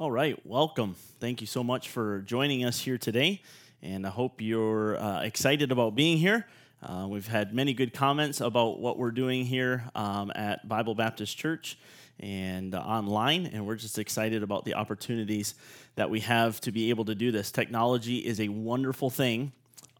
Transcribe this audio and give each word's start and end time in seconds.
All 0.00 0.10
right, 0.10 0.36
welcome. 0.44 0.96
Thank 1.20 1.40
you 1.40 1.46
so 1.46 1.62
much 1.62 1.88
for 1.88 2.22
joining 2.22 2.64
us 2.64 2.80
here 2.80 2.98
today, 2.98 3.40
and 3.80 4.04
I 4.04 4.10
hope 4.10 4.40
you're 4.40 4.96
uh, 4.96 5.20
excited 5.20 5.70
about 5.70 5.94
being 5.94 6.18
here. 6.18 6.48
Uh, 6.82 7.06
we've 7.08 7.28
had 7.28 7.54
many 7.54 7.74
good 7.74 7.94
comments 7.94 8.40
about 8.40 8.80
what 8.80 8.98
we're 8.98 9.12
doing 9.12 9.44
here 9.44 9.84
um, 9.94 10.32
at 10.34 10.66
Bible 10.66 10.96
Baptist 10.96 11.38
Church 11.38 11.78
and 12.18 12.74
uh, 12.74 12.80
online, 12.80 13.46
and 13.46 13.68
we're 13.68 13.76
just 13.76 14.00
excited 14.00 14.42
about 14.42 14.64
the 14.64 14.74
opportunities 14.74 15.54
that 15.94 16.10
we 16.10 16.18
have 16.18 16.60
to 16.62 16.72
be 16.72 16.90
able 16.90 17.04
to 17.04 17.14
do 17.14 17.30
this. 17.30 17.52
Technology 17.52 18.18
is 18.18 18.40
a 18.40 18.48
wonderful 18.48 19.10
thing 19.10 19.52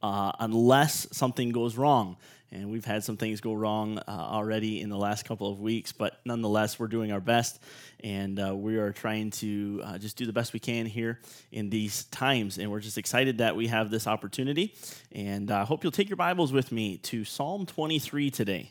uh, 0.03 0.33
unless 0.41 1.07
something 1.17 1.51
goes 1.51 1.77
wrong. 1.77 2.17
And 2.55 2.71
we've 2.71 2.85
had 2.85 3.03
some 3.03 3.17
things 3.17 3.41
go 3.41 3.53
wrong 3.53 3.99
uh, 3.99 4.03
already 4.07 4.81
in 4.81 4.89
the 4.89 4.97
last 4.97 5.25
couple 5.25 5.51
of 5.51 5.61
weeks, 5.61 5.91
but 5.91 6.21
nonetheless, 6.25 6.79
we're 6.79 6.87
doing 6.87 7.11
our 7.11 7.19
best 7.19 7.61
and 7.99 8.39
uh, 8.39 8.55
we 8.55 8.77
are 8.77 8.93
trying 8.93 9.33
to 9.33 9.83
uh, 9.85 9.99
just 9.99 10.17
do 10.17 10.25
the 10.25 10.33
best 10.33 10.53
we 10.53 10.61
can 10.61 10.87
here 10.87 11.19
in 11.51 11.69
these 11.69 12.05
times. 12.05 12.59
And 12.59 12.71
we're 12.71 12.79
just 12.79 12.97
excited 12.97 13.39
that 13.39 13.57
we 13.57 13.67
have 13.67 13.91
this 13.91 14.07
opportunity. 14.07 14.73
And 15.11 15.51
I 15.51 15.65
hope 15.65 15.83
you'll 15.83 15.91
take 15.91 16.09
your 16.09 16.17
Bibles 16.17 16.53
with 16.53 16.71
me 16.71 16.99
to 16.99 17.25
Psalm 17.25 17.67
23 17.67 18.31
today. 18.31 18.71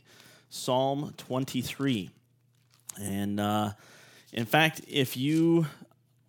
Psalm 0.49 1.13
23. 1.17 2.09
And 3.01 3.37
uh, 3.37 3.71
in 4.31 4.45
fact, 4.45 4.79
if 4.87 5.17
you 5.17 5.67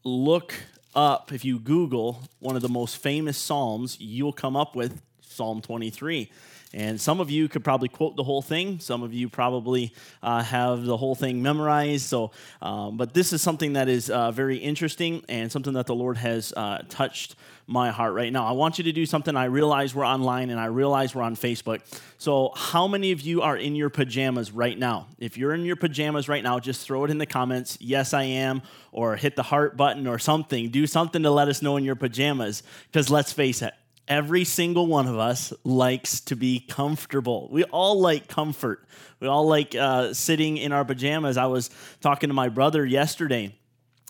look 0.03 0.55
up, 0.93 1.33
if 1.33 1.45
you 1.45 1.61
Google 1.61 2.21
one 2.41 2.57
of 2.57 2.63
the 2.63 2.69
most 2.69 2.97
famous 2.97 3.39
Psalms, 3.39 3.97
you'll 4.01 4.33
come 4.33 4.57
up 4.57 4.75
with 4.75 5.01
Psalm 5.21 5.61
23. 5.61 6.31
And 6.75 7.01
some 7.01 7.21
of 7.21 7.31
you 7.31 7.49
could 7.49 7.63
probably 7.63 7.89
quote 7.89 8.17
the 8.17 8.25
whole 8.25 8.43
thing. 8.43 8.81
Some 8.81 9.05
of 9.05 9.15
you 9.15 9.29
probably 9.29 9.95
uh, 10.25 10.43
have 10.43 10.85
the 10.85 10.97
whole 10.97 11.15
thing 11.15 11.41
memorized. 11.41 12.07
So, 12.07 12.33
um, 12.61 12.97
but 12.97 13.15
this 13.15 13.33
is 13.33 13.41
something 13.41 13.75
that 13.75 13.89
is 13.89 14.11
uh, 14.11 14.33
very 14.33 14.57
interesting 14.57 15.25
and 15.29 15.53
something 15.53 15.75
that 15.75 15.87
the 15.87 15.95
Lord 15.95 16.17
has 16.17 16.53
uh, 16.57 16.83
touched 16.89 17.37
my 17.69 17.93
heart 17.93 18.13
right 18.13 18.33
now. 18.33 18.45
I 18.45 18.53
want 18.53 18.79
you 18.79 18.85
to 18.85 18.93
do 18.93 19.07
something. 19.07 19.37
I 19.37 19.45
realize 19.45 19.95
we're 19.95 20.05
online 20.05 20.51
and 20.51 20.59
I 20.59 20.67
realize 20.67 21.15
we're 21.15 21.23
on 21.23 21.37
Facebook. 21.37 21.81
So, 22.19 22.53
how 22.57 22.89
many 22.89 23.13
of 23.13 23.21
you 23.21 23.43
are 23.43 23.57
in 23.57 23.77
your 23.77 23.89
pajamas 23.89 24.51
right 24.51 24.79
now? 24.79 25.07
If 25.19 25.39
you're 25.39 25.55
in 25.55 25.65
your 25.65 25.77
pajamas 25.77 26.29
right 26.29 26.43
now, 26.43 26.59
just 26.59 26.85
throw 26.85 27.05
it 27.05 27.11
in 27.11 27.19
the 27.19 27.27
comments. 27.27 27.79
Yes, 27.81 28.13
I 28.13 28.25
am. 28.25 28.63
Or 28.91 29.17
hit 29.17 29.37
the 29.37 29.43
heart 29.45 29.77
button 29.77 30.07
or 30.07 30.19
something. 30.19 30.71
Do 30.71 30.87
something 30.87 31.23
to 31.23 31.31
let 31.31 31.49
us 31.49 31.63
know 31.63 31.77
in 31.77 31.85
your 31.85 31.97
pajamas. 31.97 32.65
Because 32.91 33.11
let's 33.11 33.33
face 33.33 33.63
it, 33.63 33.75
Every 34.07 34.45
single 34.45 34.87
one 34.87 35.07
of 35.07 35.19
us 35.19 35.53
likes 35.65 36.21
to 36.23 36.37
be 36.37 36.61
comfortable. 36.61 37.49
We 37.51 37.65
all 37.65 38.01
like 38.01 38.29
comfort. 38.29 38.87
We 39.19 39.29
all 39.29 39.47
like 39.47 39.75
uh, 39.75 40.13
sitting 40.13 40.59
in 40.59 40.73
our 40.73 40.85
pajamas. 40.85 41.39
I 41.39 41.47
was 41.47 41.71
talking 42.01 42.29
to 42.29 42.35
my 42.35 42.51
brother 42.51 42.85
yesterday, 42.85 43.57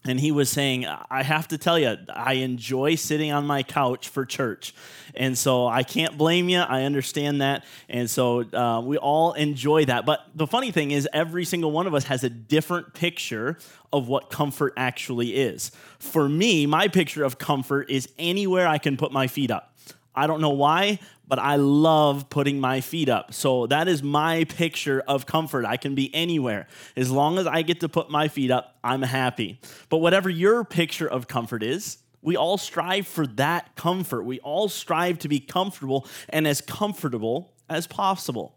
and 0.06 0.20
he 0.20 0.32
was 0.32 0.50
saying, 0.50 0.86
I 1.10 1.22
have 1.22 1.48
to 1.48 1.58
tell 1.58 1.78
you, 1.78 1.96
I 2.12 2.34
enjoy 2.34 2.94
sitting 2.96 3.32
on 3.32 3.46
my 3.46 3.62
couch 3.62 4.08
for 4.08 4.26
church. 4.26 4.74
And 5.14 5.36
so 5.36 5.66
I 5.66 5.82
can't 5.82 6.18
blame 6.18 6.50
you. 6.50 6.58
I 6.58 6.82
understand 6.82 7.40
that. 7.40 7.64
And 7.88 8.10
so 8.10 8.40
uh, 8.40 8.82
we 8.84 8.98
all 8.98 9.32
enjoy 9.32 9.86
that. 9.86 10.04
But 10.04 10.26
the 10.34 10.46
funny 10.46 10.72
thing 10.72 10.90
is, 10.90 11.08
every 11.14 11.46
single 11.46 11.70
one 11.70 11.86
of 11.86 11.94
us 11.94 12.04
has 12.04 12.22
a 12.22 12.28
different 12.28 12.92
picture 12.92 13.56
of 13.92 14.06
what 14.06 14.28
comfort 14.28 14.74
actually 14.76 15.36
is. 15.36 15.70
For 15.98 16.28
me, 16.28 16.66
my 16.66 16.88
picture 16.88 17.24
of 17.24 17.38
comfort 17.38 17.88
is 17.88 18.08
anywhere 18.18 18.66
I 18.66 18.76
can 18.76 18.98
put 18.98 19.10
my 19.10 19.26
feet 19.26 19.50
up. 19.50 19.74
I 20.14 20.26
don't 20.26 20.40
know 20.40 20.50
why, 20.50 21.00
but 21.26 21.38
I 21.38 21.56
love 21.56 22.28
putting 22.30 22.60
my 22.60 22.80
feet 22.80 23.08
up. 23.08 23.34
So 23.34 23.66
that 23.66 23.88
is 23.88 24.02
my 24.02 24.44
picture 24.44 25.02
of 25.08 25.26
comfort. 25.26 25.64
I 25.64 25.76
can 25.76 25.94
be 25.94 26.14
anywhere. 26.14 26.68
As 26.96 27.10
long 27.10 27.38
as 27.38 27.46
I 27.46 27.62
get 27.62 27.80
to 27.80 27.88
put 27.88 28.10
my 28.10 28.28
feet 28.28 28.50
up, 28.50 28.76
I'm 28.84 29.02
happy. 29.02 29.60
But 29.88 29.98
whatever 29.98 30.30
your 30.30 30.64
picture 30.64 31.08
of 31.08 31.26
comfort 31.26 31.62
is, 31.62 31.98
we 32.22 32.36
all 32.36 32.56
strive 32.56 33.06
for 33.06 33.26
that 33.26 33.76
comfort. 33.76 34.22
We 34.24 34.40
all 34.40 34.68
strive 34.68 35.18
to 35.20 35.28
be 35.28 35.40
comfortable 35.40 36.06
and 36.28 36.46
as 36.46 36.60
comfortable 36.60 37.52
as 37.68 37.86
possible. 37.86 38.56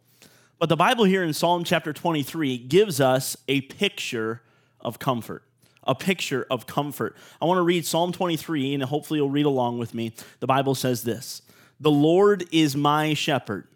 But 0.60 0.70
the 0.70 0.78
Bible 0.78 1.06
here 1.06 1.24
in 1.24 1.34
Psalm 1.34 1.64
chapter 1.64 1.94
23 1.94 2.58
gives 2.58 3.02
us 3.02 3.36
a 3.48 3.62
picture 3.62 4.42
of 4.80 5.00
comfort 5.00 5.44
a 5.88 5.96
picture 5.96 6.46
of 6.50 6.68
comfort. 6.68 7.16
I 7.42 7.46
want 7.46 7.58
to 7.58 7.64
read 7.64 7.86
Psalm 7.86 8.12
23, 8.12 8.74
and 8.74 8.84
hopefully 8.84 9.20
you'll 9.20 9.30
read 9.30 9.46
along 9.46 9.80
with 9.80 9.94
me. 9.94 10.14
The 10.40 10.48
Bible 10.48 10.76
says 10.76 11.04
this 11.04 11.42
The 11.80 11.92
Lord 11.92 12.46
is 12.52 12.76
my 12.76 13.14
shepherd, 13.14 13.68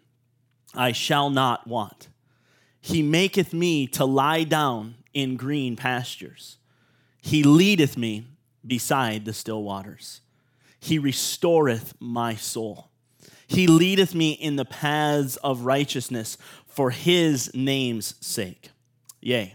I 0.74 0.92
shall 0.92 1.30
not 1.30 1.66
want. 1.66 2.08
He 2.80 3.02
maketh 3.02 3.52
me 3.52 3.86
to 3.88 4.04
lie 4.04 4.44
down 4.44 4.96
in 5.14 5.36
green 5.36 5.76
pastures. 5.76 6.58
He 7.20 7.42
leadeth 7.44 7.96
me 7.96 8.26
beside 8.66 9.24
the 9.24 9.32
still 9.32 9.62
waters. 9.62 10.20
He 10.80 10.98
restoreth 10.98 11.94
my 12.00 12.34
soul. 12.34 12.90
He 13.46 13.66
leadeth 13.68 14.14
me 14.14 14.32
in 14.32 14.56
the 14.56 14.64
paths 14.64 15.36
of 15.36 15.60
righteousness 15.60 16.36
for 16.66 16.90
his 16.90 17.54
name's 17.54 18.14
sake. 18.20 18.70
Yea, 19.20 19.54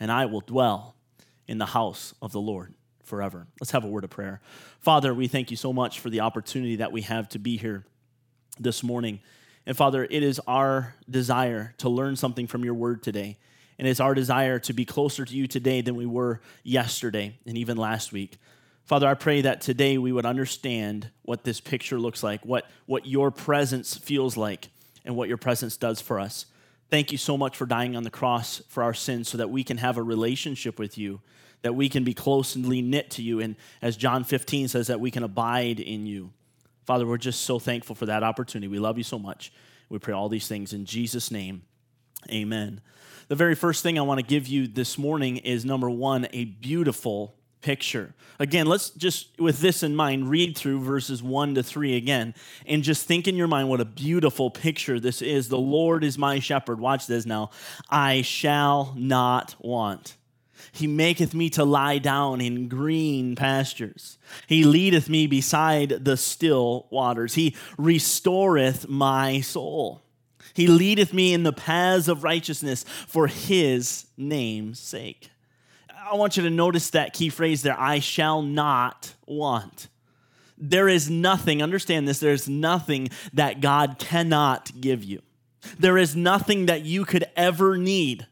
and 0.00 0.10
I 0.10 0.26
will 0.26 0.40
dwell 0.40 0.96
in 1.46 1.58
the 1.58 1.66
house 1.66 2.14
of 2.20 2.32
the 2.32 2.40
Lord 2.40 2.74
forever. 3.04 3.46
Let's 3.60 3.72
have 3.72 3.84
a 3.84 3.88
word 3.88 4.04
of 4.04 4.10
prayer. 4.10 4.40
Father, 4.80 5.12
we 5.12 5.28
thank 5.28 5.50
you 5.50 5.56
so 5.56 5.72
much 5.72 6.00
for 6.00 6.10
the 6.10 6.20
opportunity 6.20 6.76
that 6.76 6.90
we 6.90 7.02
have 7.02 7.28
to 7.30 7.38
be 7.38 7.56
here 7.56 7.84
this 8.58 8.82
morning. 8.82 9.20
And 9.66 9.76
Father, 9.76 10.04
it 10.08 10.22
is 10.22 10.40
our 10.46 10.94
desire 11.08 11.74
to 11.78 11.88
learn 11.88 12.16
something 12.16 12.46
from 12.46 12.64
your 12.64 12.74
word 12.74 13.02
today. 13.02 13.38
And 13.78 13.88
it's 13.88 14.00
our 14.00 14.14
desire 14.14 14.58
to 14.60 14.72
be 14.72 14.84
closer 14.84 15.24
to 15.24 15.34
you 15.34 15.46
today 15.46 15.80
than 15.80 15.96
we 15.96 16.06
were 16.06 16.40
yesterday 16.62 17.38
and 17.46 17.56
even 17.56 17.76
last 17.76 18.12
week. 18.12 18.38
Father, 18.84 19.08
I 19.08 19.14
pray 19.14 19.42
that 19.42 19.60
today 19.60 19.98
we 19.98 20.12
would 20.12 20.26
understand 20.26 21.10
what 21.22 21.44
this 21.44 21.60
picture 21.60 21.98
looks 21.98 22.22
like, 22.22 22.44
what, 22.44 22.68
what 22.86 23.06
your 23.06 23.30
presence 23.30 23.96
feels 23.96 24.36
like, 24.36 24.68
and 25.04 25.16
what 25.16 25.28
your 25.28 25.38
presence 25.38 25.76
does 25.76 26.00
for 26.00 26.20
us. 26.20 26.46
Thank 26.90 27.12
you 27.12 27.18
so 27.18 27.36
much 27.36 27.56
for 27.56 27.66
dying 27.66 27.96
on 27.96 28.02
the 28.02 28.10
cross 28.10 28.62
for 28.68 28.82
our 28.82 28.94
sins 28.94 29.28
so 29.28 29.38
that 29.38 29.48
we 29.48 29.62
can 29.62 29.76
have 29.76 29.96
a 29.96 30.02
relationship 30.02 30.78
with 30.78 30.98
you, 30.98 31.20
that 31.62 31.74
we 31.74 31.88
can 31.88 32.02
be 32.02 32.14
closely 32.14 32.82
knit 32.82 33.10
to 33.12 33.22
you. 33.22 33.38
And 33.40 33.54
as 33.80 33.96
John 33.96 34.24
15 34.24 34.68
says, 34.68 34.88
that 34.88 34.98
we 34.98 35.12
can 35.12 35.22
abide 35.22 35.78
in 35.78 36.06
you. 36.06 36.32
Father, 36.84 37.06
we're 37.06 37.18
just 37.18 37.42
so 37.42 37.60
thankful 37.60 37.94
for 37.94 38.06
that 38.06 38.24
opportunity. 38.24 38.66
We 38.66 38.80
love 38.80 38.98
you 38.98 39.04
so 39.04 39.18
much. 39.18 39.52
We 39.88 40.00
pray 40.00 40.14
all 40.14 40.28
these 40.28 40.48
things 40.48 40.72
in 40.72 40.84
Jesus' 40.84 41.30
name. 41.30 41.62
Amen. 42.28 42.80
The 43.28 43.36
very 43.36 43.54
first 43.54 43.84
thing 43.84 43.96
I 43.96 44.02
want 44.02 44.18
to 44.18 44.26
give 44.26 44.48
you 44.48 44.66
this 44.66 44.98
morning 44.98 45.36
is 45.36 45.64
number 45.64 45.88
one, 45.88 46.26
a 46.32 46.44
beautiful 46.44 47.36
picture. 47.62 48.14
Again, 48.38 48.66
let's 48.66 48.90
just, 48.90 49.38
with 49.38 49.60
this 49.60 49.82
in 49.82 49.94
mind, 49.94 50.30
read 50.30 50.56
through 50.56 50.80
verses 50.80 51.22
1 51.22 51.56
to 51.56 51.62
3 51.62 51.96
again 51.96 52.34
and 52.66 52.82
just 52.82 53.06
think 53.06 53.28
in 53.28 53.36
your 53.36 53.48
mind 53.48 53.68
what 53.68 53.80
a 53.80 53.84
beautiful 53.84 54.50
picture 54.50 54.98
this 54.98 55.20
is. 55.20 55.48
The 55.48 55.58
Lord 55.58 56.04
is 56.04 56.16
my 56.16 56.38
shepherd. 56.38 56.80
Watch 56.80 57.06
this 57.06 57.26
now. 57.26 57.50
I 57.90 58.22
shall 58.22 58.94
not 58.96 59.56
want. 59.58 60.16
He 60.72 60.86
maketh 60.86 61.34
me 61.34 61.50
to 61.50 61.64
lie 61.64 61.98
down 61.98 62.40
in 62.40 62.68
green 62.68 63.34
pastures. 63.34 64.18
He 64.46 64.64
leadeth 64.64 65.08
me 65.08 65.26
beside 65.26 66.04
the 66.04 66.16
still 66.16 66.86
waters. 66.90 67.34
He 67.34 67.56
restoreth 67.76 68.88
my 68.88 69.40
soul. 69.40 70.02
He 70.54 70.66
leadeth 70.66 71.12
me 71.12 71.32
in 71.32 71.42
the 71.42 71.52
paths 71.52 72.08
of 72.08 72.24
righteousness 72.24 72.84
for 73.06 73.26
his 73.26 74.06
name's 74.16 74.80
sake. 74.80 75.30
I 76.10 76.16
want 76.16 76.36
you 76.36 76.42
to 76.42 76.50
notice 76.50 76.90
that 76.90 77.12
key 77.12 77.28
phrase 77.28 77.62
there 77.62 77.78
I 77.78 78.00
shall 78.00 78.42
not 78.42 79.14
want. 79.26 79.88
There 80.58 80.88
is 80.88 81.08
nothing, 81.08 81.62
understand 81.62 82.08
this, 82.08 82.18
there's 82.18 82.48
nothing 82.48 83.10
that 83.32 83.60
God 83.60 83.98
cannot 83.98 84.72
give 84.80 85.04
you. 85.04 85.22
There 85.78 85.96
is 85.96 86.16
nothing 86.16 86.66
that 86.66 86.82
you 86.82 87.04
could 87.04 87.26
ever 87.36 87.78
need 87.78 88.26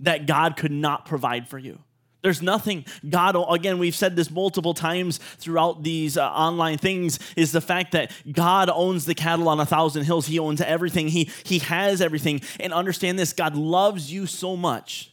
that 0.00 0.26
God 0.26 0.56
could 0.56 0.72
not 0.72 1.04
provide 1.04 1.48
for 1.48 1.58
you. 1.58 1.80
There's 2.22 2.40
nothing 2.40 2.84
God, 3.08 3.36
again, 3.50 3.78
we've 3.78 3.94
said 3.94 4.16
this 4.16 4.30
multiple 4.30 4.74
times 4.74 5.18
throughout 5.18 5.82
these 5.82 6.16
uh, 6.16 6.28
online 6.28 6.78
things, 6.78 7.18
is 7.36 7.52
the 7.52 7.60
fact 7.60 7.92
that 7.92 8.10
God 8.32 8.70
owns 8.70 9.04
the 9.04 9.14
cattle 9.14 9.48
on 9.48 9.60
a 9.60 9.66
thousand 9.66 10.04
hills. 10.04 10.26
He 10.26 10.38
owns 10.38 10.60
everything, 10.60 11.08
He, 11.08 11.30
he 11.44 11.58
has 11.60 12.00
everything. 12.00 12.40
And 12.58 12.72
understand 12.72 13.18
this 13.18 13.32
God 13.32 13.54
loves 13.54 14.10
you 14.10 14.26
so 14.26 14.56
much 14.56 15.12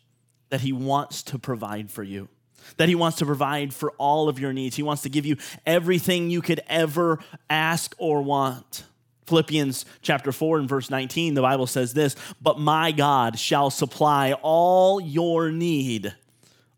that 0.50 0.62
He 0.62 0.72
wants 0.72 1.24
to 1.24 1.40
provide 1.40 1.92
for 1.92 2.04
you. 2.04 2.30
that 2.78 2.90
He 2.90 2.96
wants 2.96 3.18
to 3.20 3.26
provide 3.26 3.74
for 3.74 3.92
all 3.92 4.30
of 4.30 4.40
your 4.40 4.54
needs. 4.54 4.76
He 4.76 4.84
wants 4.84 5.04
to 5.04 5.10
give 5.10 5.26
you 5.26 5.38
everything 5.66 6.30
you 6.30 6.42
could 6.42 6.62
ever 6.68 7.20
ask 7.50 7.96
or 7.98 8.22
want. 8.22 8.84
Philippians 9.28 9.86
chapter 10.02 10.32
4 10.32 10.60
and 10.60 10.70
verse 10.70 10.90
19, 10.90 11.34
the 11.34 11.42
Bible 11.42 11.68
says 11.68 11.94
this 11.94 12.16
But 12.42 12.60
my 12.60 12.92
God 12.92 13.40
shall 13.40 13.70
supply 13.70 14.34
all 14.42 15.02
your 15.02 15.52
need 15.52 16.14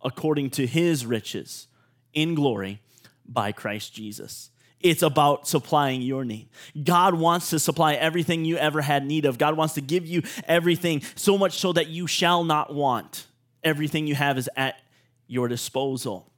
according 0.01 0.49
to 0.51 0.65
his 0.65 1.05
riches 1.05 1.67
in 2.13 2.35
glory 2.35 2.81
by 3.27 3.51
Christ 3.51 3.93
Jesus. 3.93 4.49
It's 4.79 5.01
about 5.01 5.47
supplying 5.47 6.01
your 6.01 6.23
need. 6.23 6.49
God 6.81 7.15
wants 7.15 7.49
to 7.49 7.59
supply 7.59 7.95
everything 7.95 8.45
you 8.45 8.57
ever 8.57 8.81
had 8.81 9.05
need 9.05 9.25
of. 9.25 9.37
God 9.37 9.57
wants 9.57 9.73
to 9.73 9.81
give 9.81 10.05
you 10.05 10.21
everything 10.47 11.01
so 11.15 11.37
much 11.37 11.57
so 11.59 11.73
that 11.73 11.87
you 11.87 12.07
shall 12.07 12.43
not 12.43 12.73
want. 12.73 13.26
Everything 13.63 14.07
you 14.07 14.15
have 14.15 14.37
is 14.37 14.49
at 14.55 14.81
your 15.27 15.47
disposal. 15.47 16.31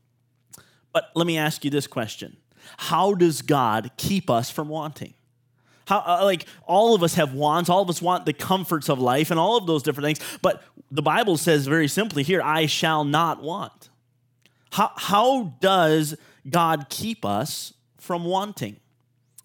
But 0.94 1.12
let 1.16 1.28
me 1.28 1.38
ask 1.38 1.64
you 1.64 1.72
this 1.72 1.88
question 1.88 2.38
How 2.78 3.14
does 3.14 3.42
God 3.42 3.92
keep 3.98 4.30
us 4.30 4.50
from 4.50 4.70
wanting? 4.70 5.14
How, 5.86 6.04
uh, 6.06 6.24
like 6.24 6.46
all 6.68 6.94
of 6.94 7.02
us 7.02 7.16
have 7.16 7.34
wants, 7.34 7.70
all 7.70 7.82
of 7.82 7.90
us 7.90 8.02
want 8.02 8.26
the 8.26 8.34
comforts 8.34 8.90
of 8.90 9.00
life 9.00 9.32
and 9.32 9.40
all 9.40 9.58
of 9.58 9.66
those 9.66 9.82
different 9.82 10.06
things. 10.06 10.40
But 10.42 10.62
the 10.92 11.02
Bible 11.02 11.36
says 11.36 11.66
very 11.66 11.88
simply 11.88 12.22
here, 12.22 12.44
I 12.44 12.68
shall 12.68 13.04
not 13.04 13.42
want. 13.42 13.90
How, 14.72 14.92
how 14.96 15.54
does 15.60 16.16
God 16.48 16.90
keep 16.90 17.26
us 17.26 17.74
from 17.98 18.24
wanting? 18.24 18.76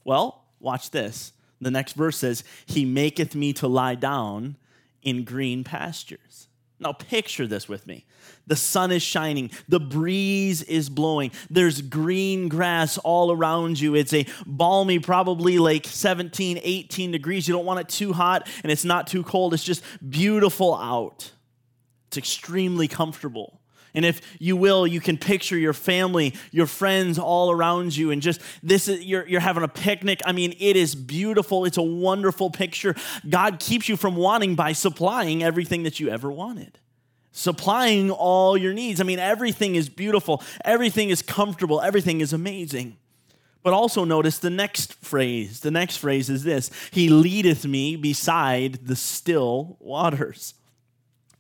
Well, 0.05 0.45
watch 0.61 0.91
this. 0.91 1.33
The 1.63 1.71
next 1.71 1.95
verse 1.95 2.19
says, 2.19 2.45
He 2.67 2.85
maketh 2.85 3.35
me 3.35 3.55
to 3.55 3.67
lie 3.67 3.95
down 3.95 4.57
in 5.03 5.25
green 5.25 5.65
pastures. 5.65 6.21
Now, 6.85 6.93
picture 6.93 7.47
this 7.47 7.67
with 7.67 7.87
me. 7.87 8.05
The 8.47 8.57
sun 8.57 8.93
is 8.93 9.03
shining, 9.03 9.51
the 9.69 9.81
breeze 9.81 10.63
is 10.63 10.91
blowing, 10.91 11.31
there's 11.49 11.81
green 11.81 12.49
grass 12.49 12.99
all 12.99 13.33
around 13.33 13.81
you. 13.81 13.95
It's 13.95 14.13
a 14.13 14.27
balmy, 14.45 14.99
probably 14.99 15.59
like 15.59 15.87
17, 15.87 16.61
18 16.63 17.11
degrees. 17.11 17.49
You 17.49 17.55
don't 17.55 17.65
want 17.65 17.81
it 17.81 17.89
too 17.89 18.13
hot 18.13 18.47
and 18.63 18.71
it's 18.71 18.85
not 18.85 19.07
too 19.07 19.23
cold. 19.23 19.55
It's 19.55 19.65
just 19.65 19.83
beautiful 20.07 20.75
out. 20.75 21.33
It's 22.09 22.19
extremely 22.19 22.87
comfortable. 22.87 23.63
And 23.95 24.05
if 24.05 24.21
you 24.41 24.57
will, 24.57 24.87
you 24.87 25.01
can 25.01 25.17
picture 25.17 25.57
your 25.57 25.73
family, 25.73 26.35
your 26.51 26.67
friends 26.67 27.17
all 27.17 27.53
around 27.53 27.97
you, 27.97 28.11
and 28.11 28.21
just 28.21 28.41
this 28.63 28.89
is 28.89 29.05
you're, 29.05 29.27
you're 29.27 29.41
having 29.41 29.63
a 29.63 29.69
picnic. 29.69 30.21
I 30.27 30.33
mean, 30.33 30.55
it 30.59 30.75
is 30.77 30.97
beautiful. 30.97 31.65
It's 31.65 31.77
a 31.77 31.83
wonderful 31.83 32.51
picture. 32.51 32.97
God 33.29 33.61
keeps 33.61 33.89
you 33.89 33.97
from 33.97 34.17
wanting 34.17 34.57
by 34.57 34.73
supplying 34.73 35.45
everything 35.45 35.85
that 35.85 36.01
you 36.01 36.09
ever 36.09 36.31
wanted. 36.31 36.79
Supplying 37.31 38.11
all 38.11 38.57
your 38.57 38.73
needs. 38.73 39.01
I 39.01 39.05
mean, 39.05 39.21
everything 39.21 39.77
is 39.77 39.89
beautiful, 39.89 40.43
everything 40.65 41.11
is 41.11 41.23
comfortable, 41.23 41.81
everything 41.81 42.21
is 42.21 42.33
amazing. 42.33 42.97
But 43.63 43.73
also 43.73 44.05
notice 44.05 44.39
the 44.41 44.51
next 44.51 44.93
phrase. 44.95 45.61
The 45.61 45.71
next 45.71 45.97
phrase 45.97 46.29
is 46.29 46.43
this 46.43 46.71
He 46.91 47.09
leadeth 47.09 47.65
me 47.65 47.95
beside 47.95 48.87
the 48.87 48.97
still 48.97 49.77
waters. 49.79 50.55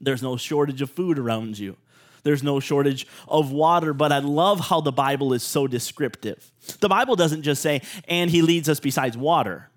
There's 0.00 0.22
no 0.22 0.36
shortage 0.36 0.82
of 0.82 0.90
food 0.90 1.18
around 1.18 1.58
you 1.58 1.76
there's 2.24 2.42
no 2.42 2.58
shortage 2.58 3.06
of 3.28 3.52
water. 3.52 3.94
But 3.94 4.10
I 4.10 4.18
love 4.18 4.58
how 4.58 4.80
the 4.80 4.92
Bible 4.92 5.32
is 5.32 5.42
so 5.42 5.66
descriptive. 5.66 6.50
The 6.80 6.88
Bible 6.88 7.14
doesn't 7.14 7.42
just 7.42 7.62
say, 7.62 7.82
and 8.08 8.30
he 8.30 8.42
leads 8.42 8.68
us 8.68 8.80
besides 8.80 9.16
water. 9.16 9.70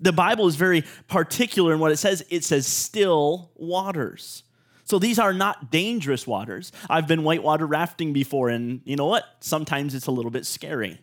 The 0.00 0.12
Bible 0.12 0.48
is 0.48 0.56
very 0.56 0.84
particular 1.08 1.72
in 1.72 1.78
what 1.78 1.92
it 1.92 1.98
says. 1.98 2.24
It 2.30 2.42
says 2.42 2.66
still 2.66 3.50
waters. 3.54 4.42
So 4.84 4.98
these 4.98 5.18
are 5.20 5.32
not 5.32 5.70
dangerous 5.70 6.26
waters. 6.26 6.72
I've 6.88 7.06
been 7.06 7.22
whitewater 7.22 7.66
rafting 7.66 8.12
before, 8.12 8.48
and 8.48 8.80
you 8.84 8.96
know 8.96 9.06
what? 9.06 9.24
Sometimes 9.40 9.94
it's 9.94 10.06
a 10.06 10.10
little 10.10 10.32
bit 10.32 10.46
scary. 10.46 11.00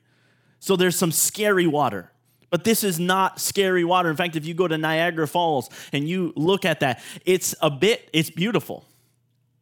So 0.59 0.75
there's 0.75 0.97
some 0.97 1.11
scary 1.11 1.67
water. 1.67 2.11
But 2.49 2.63
this 2.63 2.83
is 2.83 2.99
not 2.99 3.39
scary 3.39 3.83
water. 3.83 4.09
In 4.09 4.15
fact, 4.15 4.35
if 4.35 4.45
you 4.45 4.53
go 4.53 4.67
to 4.67 4.77
Niagara 4.77 5.27
Falls 5.27 5.69
and 5.91 6.07
you 6.07 6.33
look 6.35 6.65
at 6.65 6.79
that, 6.79 7.01
it's 7.25 7.53
a 7.61 7.69
bit, 7.69 8.09
it's 8.13 8.29
beautiful 8.29 8.85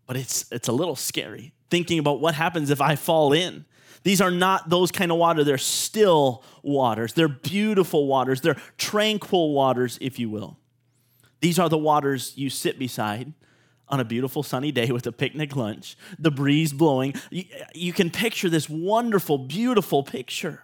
but 0.07 0.17
it's 0.17 0.45
it's 0.51 0.67
a 0.67 0.73
little 0.73 0.95
scary 0.95 1.53
thinking 1.69 1.99
about 1.99 2.19
what 2.19 2.35
happens 2.35 2.69
if 2.69 2.81
I 2.81 2.95
fall 2.95 3.33
in. 3.33 3.65
These 4.03 4.21
are 4.21 4.31
not 4.31 4.69
those 4.69 4.91
kind 4.91 5.11
of 5.11 5.17
water. 5.17 5.43
They're 5.43 5.57
still 5.57 6.43
waters. 6.61 7.13
They're 7.13 7.27
beautiful 7.27 8.05
waters. 8.05 8.41
They're 8.41 8.61
tranquil 8.77 9.53
waters, 9.53 9.97
if 9.99 10.19
you 10.19 10.29
will. 10.29 10.59
These 11.41 11.57
are 11.57 11.69
the 11.69 11.77
waters 11.77 12.33
you 12.35 12.51
sit 12.51 12.77
beside 12.77 13.33
on 13.87 13.99
a 13.99 14.05
beautiful 14.05 14.43
sunny 14.43 14.71
day 14.71 14.91
with 14.91 15.05
a 15.07 15.11
picnic 15.11 15.55
lunch, 15.55 15.97
the 16.17 16.31
breeze 16.31 16.71
blowing. 16.71 17.13
You, 17.29 17.45
you 17.73 17.93
can 17.93 18.09
picture 18.09 18.49
this 18.49 18.69
wonderful, 18.69 19.37
beautiful 19.37 20.03
picture. 20.03 20.63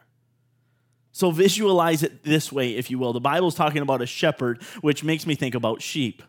So 1.11 1.31
visualize 1.31 2.03
it 2.03 2.23
this 2.23 2.51
way, 2.51 2.75
if 2.75 2.89
you 2.89 2.97
will. 2.97 3.11
The 3.11 3.19
Bible's 3.19 3.55
talking 3.55 3.81
about 3.81 4.01
a 4.01 4.05
shepherd, 4.05 4.61
which 4.81 5.03
makes 5.03 5.25
me 5.25 5.35
think 5.35 5.55
about 5.55 5.81
sheep. 5.81 6.23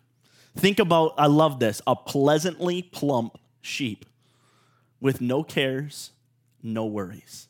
Think 0.56 0.78
about, 0.78 1.14
I 1.18 1.26
love 1.26 1.58
this, 1.58 1.80
a 1.86 1.96
pleasantly 1.96 2.82
plump 2.82 3.38
sheep 3.60 4.04
with 5.00 5.20
no 5.20 5.42
cares, 5.42 6.10
no 6.62 6.86
worries, 6.86 7.48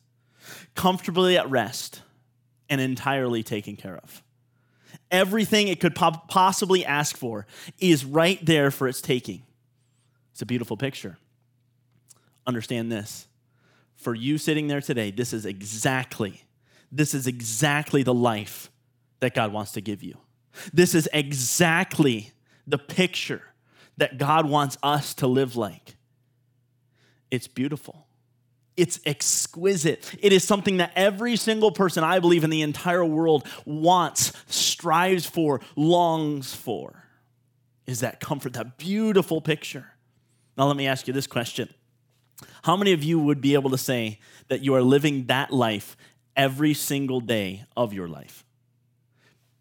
comfortably 0.75 1.37
at 1.37 1.49
rest, 1.49 2.01
and 2.69 2.81
entirely 2.81 3.43
taken 3.43 3.75
care 3.75 3.97
of. 3.97 4.23
Everything 5.11 5.67
it 5.67 5.79
could 5.79 5.95
possibly 5.95 6.85
ask 6.85 7.15
for 7.15 7.45
is 7.79 8.05
right 8.05 8.43
there 8.43 8.71
for 8.71 8.87
its 8.87 9.01
taking. 9.01 9.43
It's 10.31 10.41
a 10.41 10.45
beautiful 10.45 10.77
picture. 10.77 11.17
Understand 12.47 12.91
this. 12.91 13.27
For 13.95 14.15
you 14.15 14.37
sitting 14.37 14.67
there 14.67 14.81
today, 14.81 15.11
this 15.11 15.31
is 15.31 15.45
exactly, 15.45 16.43
this 16.91 17.13
is 17.13 17.27
exactly 17.27 18.01
the 18.03 18.13
life 18.13 18.71
that 19.19 19.33
God 19.33 19.53
wants 19.53 19.71
to 19.73 19.81
give 19.81 20.03
you. 20.03 20.17
This 20.73 20.93
is 20.93 21.07
exactly 21.13 22.32
the 22.67 22.77
picture 22.77 23.41
that 23.97 24.17
God 24.17 24.47
wants 24.47 24.77
us 24.81 25.13
to 25.15 25.27
live 25.27 25.55
like. 25.55 25.95
It's 27.29 27.47
beautiful. 27.47 28.07
It's 28.75 28.99
exquisite. 29.05 30.15
It 30.19 30.33
is 30.33 30.43
something 30.43 30.77
that 30.77 30.91
every 30.95 31.35
single 31.35 31.71
person, 31.71 32.03
I 32.03 32.19
believe, 32.19 32.43
in 32.43 32.49
the 32.49 32.61
entire 32.63 33.05
world 33.05 33.47
wants, 33.65 34.33
strives 34.47 35.25
for, 35.25 35.61
longs 35.75 36.55
for. 36.55 37.03
Is 37.85 37.99
that 37.99 38.19
comfort, 38.19 38.53
that 38.53 38.77
beautiful 38.77 39.41
picture. 39.41 39.85
Now, 40.57 40.67
let 40.67 40.77
me 40.77 40.87
ask 40.87 41.07
you 41.07 41.13
this 41.13 41.27
question 41.27 41.69
How 42.63 42.75
many 42.75 42.93
of 42.93 43.03
you 43.03 43.19
would 43.19 43.41
be 43.41 43.53
able 43.53 43.69
to 43.71 43.77
say 43.77 44.19
that 44.47 44.63
you 44.63 44.73
are 44.75 44.81
living 44.81 45.25
that 45.25 45.51
life 45.51 45.95
every 46.35 46.73
single 46.73 47.19
day 47.19 47.65
of 47.77 47.93
your 47.93 48.07
life? 48.07 48.45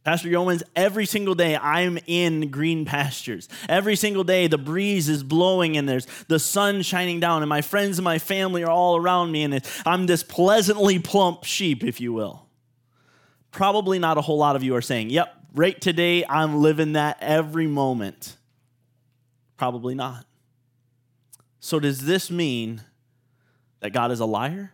Pastor 0.05 0.29
Yeomans, 0.29 0.65
every 0.75 1.07
single 1.07 1.37
day 1.37 1.57
I'm 1.57 1.97
in 2.07 2.51
green 2.51 2.85
pastures. 2.85 3.49
Every 3.69 3.95
single 3.95 4.25
day 4.25 4.49
the 4.49 4.59
breeze 4.59 5.09
is 5.09 5.23
blowing 5.23 5.77
and 5.77 5.89
there's 5.89 6.07
the 6.27 6.41
sun 6.41 6.83
shining 6.83 7.21
down, 7.21 7.43
and 7.43 7.49
my 7.49 7.63
friends 7.63 7.99
and 7.99 8.05
my 8.05 8.19
family 8.19 8.65
are 8.65 8.71
all 8.71 8.97
around 8.97 9.31
me, 9.31 9.45
and 9.45 9.65
I'm 9.87 10.07
this 10.07 10.25
pleasantly 10.25 10.99
plump 10.99 11.45
sheep, 11.45 11.85
if 11.85 12.01
you 12.01 12.13
will. 12.13 12.47
Probably 13.53 13.99
not 14.01 14.19
a 14.19 14.23
whole 14.23 14.39
lot 14.39 14.57
of 14.57 14.65
you 14.65 14.75
are 14.75 14.83
saying, 14.83 15.11
Yep, 15.11 15.35
right 15.55 15.81
today 15.81 16.25
I'm 16.29 16.61
living 16.63 16.95
that 16.95 17.19
every 17.21 17.69
moment. 17.69 18.37
Probably 19.57 19.95
not. 19.95 20.27
So, 21.61 21.79
does 21.79 22.05
this 22.05 22.29
mean 22.29 22.83
that 23.79 23.93
God 23.93 24.11
is 24.11 24.19
a 24.19 24.27
liar? 24.27 24.73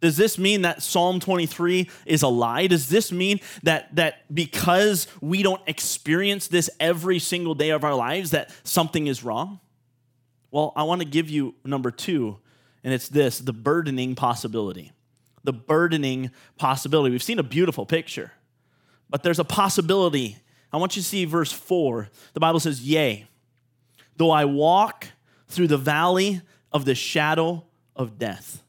Does 0.00 0.16
this 0.16 0.38
mean 0.38 0.62
that 0.62 0.82
Psalm 0.82 1.18
23 1.18 1.90
is 2.06 2.22
a 2.22 2.28
lie? 2.28 2.68
Does 2.68 2.88
this 2.88 3.10
mean 3.10 3.40
that, 3.64 3.94
that 3.96 4.32
because 4.32 5.08
we 5.20 5.42
don't 5.42 5.60
experience 5.66 6.46
this 6.46 6.70
every 6.78 7.18
single 7.18 7.54
day 7.54 7.70
of 7.70 7.82
our 7.82 7.94
lives, 7.94 8.30
that 8.30 8.52
something 8.62 9.08
is 9.08 9.24
wrong? 9.24 9.58
Well, 10.50 10.72
I 10.76 10.84
want 10.84 11.00
to 11.02 11.06
give 11.06 11.28
you 11.28 11.54
number 11.64 11.90
two, 11.90 12.38
and 12.84 12.94
it's 12.94 13.08
this 13.08 13.38
the 13.38 13.52
burdening 13.52 14.14
possibility. 14.14 14.92
The 15.44 15.52
burdening 15.52 16.30
possibility. 16.56 17.10
We've 17.10 17.22
seen 17.22 17.38
a 17.38 17.44
beautiful 17.44 17.84
picture, 17.84 18.32
but 19.10 19.22
there's 19.22 19.38
a 19.38 19.44
possibility. 19.44 20.36
I 20.72 20.76
want 20.76 20.96
you 20.96 21.02
to 21.02 21.08
see 21.08 21.24
verse 21.24 21.52
4. 21.52 22.08
The 22.34 22.40
Bible 22.40 22.60
says, 22.60 22.82
Yea, 22.82 23.26
though 24.16 24.30
I 24.30 24.44
walk 24.44 25.08
through 25.48 25.68
the 25.68 25.78
valley 25.78 26.42
of 26.70 26.84
the 26.84 26.94
shadow 26.94 27.64
of 27.96 28.18
death. 28.18 28.62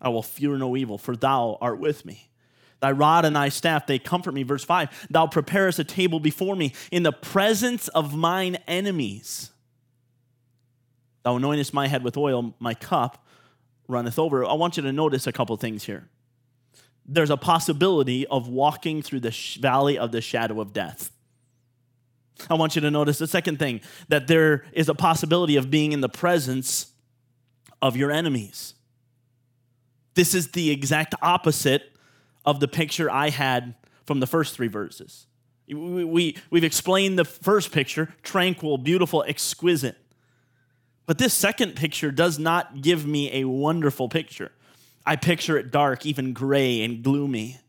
I 0.00 0.08
will 0.10 0.22
fear 0.22 0.56
no 0.56 0.76
evil, 0.76 0.98
for 0.98 1.16
thou 1.16 1.58
art 1.60 1.78
with 1.78 2.04
me. 2.04 2.28
Thy 2.80 2.92
rod 2.92 3.24
and 3.24 3.34
thy 3.34 3.48
staff, 3.48 3.86
they 3.86 3.98
comfort 3.98 4.32
me. 4.32 4.44
Verse 4.44 4.64
5 4.64 5.08
Thou 5.10 5.26
preparest 5.26 5.78
a 5.78 5.84
table 5.84 6.20
before 6.20 6.54
me 6.54 6.72
in 6.90 7.02
the 7.02 7.12
presence 7.12 7.88
of 7.88 8.14
mine 8.14 8.58
enemies. 8.68 9.50
Thou 11.24 11.38
anointest 11.38 11.72
my 11.72 11.88
head 11.88 12.04
with 12.04 12.16
oil, 12.16 12.54
my 12.58 12.74
cup 12.74 13.26
runneth 13.88 14.18
over. 14.18 14.44
I 14.44 14.52
want 14.54 14.76
you 14.76 14.82
to 14.84 14.92
notice 14.92 15.26
a 15.26 15.32
couple 15.32 15.56
things 15.56 15.84
here. 15.84 16.08
There's 17.04 17.30
a 17.30 17.36
possibility 17.36 18.26
of 18.26 18.48
walking 18.48 19.02
through 19.02 19.20
the 19.20 19.56
valley 19.60 19.98
of 19.98 20.12
the 20.12 20.20
shadow 20.20 20.60
of 20.60 20.72
death. 20.72 21.10
I 22.48 22.54
want 22.54 22.76
you 22.76 22.82
to 22.82 22.90
notice 22.90 23.18
the 23.18 23.26
second 23.26 23.58
thing 23.58 23.80
that 24.08 24.28
there 24.28 24.64
is 24.72 24.88
a 24.88 24.94
possibility 24.94 25.56
of 25.56 25.70
being 25.70 25.92
in 25.92 26.00
the 26.00 26.08
presence 26.08 26.92
of 27.82 27.96
your 27.96 28.10
enemies. 28.10 28.74
This 30.18 30.34
is 30.34 30.48
the 30.48 30.72
exact 30.72 31.14
opposite 31.22 31.92
of 32.44 32.58
the 32.58 32.66
picture 32.66 33.08
I 33.08 33.30
had 33.30 33.76
from 34.04 34.18
the 34.18 34.26
first 34.26 34.56
three 34.56 34.66
verses. 34.66 35.28
We, 35.68 36.04
we, 36.04 36.36
we've 36.50 36.64
explained 36.64 37.16
the 37.20 37.24
first 37.24 37.70
picture 37.70 38.12
tranquil, 38.24 38.78
beautiful, 38.78 39.22
exquisite. 39.28 39.96
But 41.06 41.18
this 41.18 41.32
second 41.32 41.76
picture 41.76 42.10
does 42.10 42.36
not 42.36 42.82
give 42.82 43.06
me 43.06 43.32
a 43.32 43.44
wonderful 43.44 44.08
picture. 44.08 44.50
I 45.06 45.14
picture 45.14 45.56
it 45.56 45.70
dark, 45.70 46.04
even 46.04 46.32
gray 46.32 46.82
and 46.82 47.04
gloomy. 47.04 47.60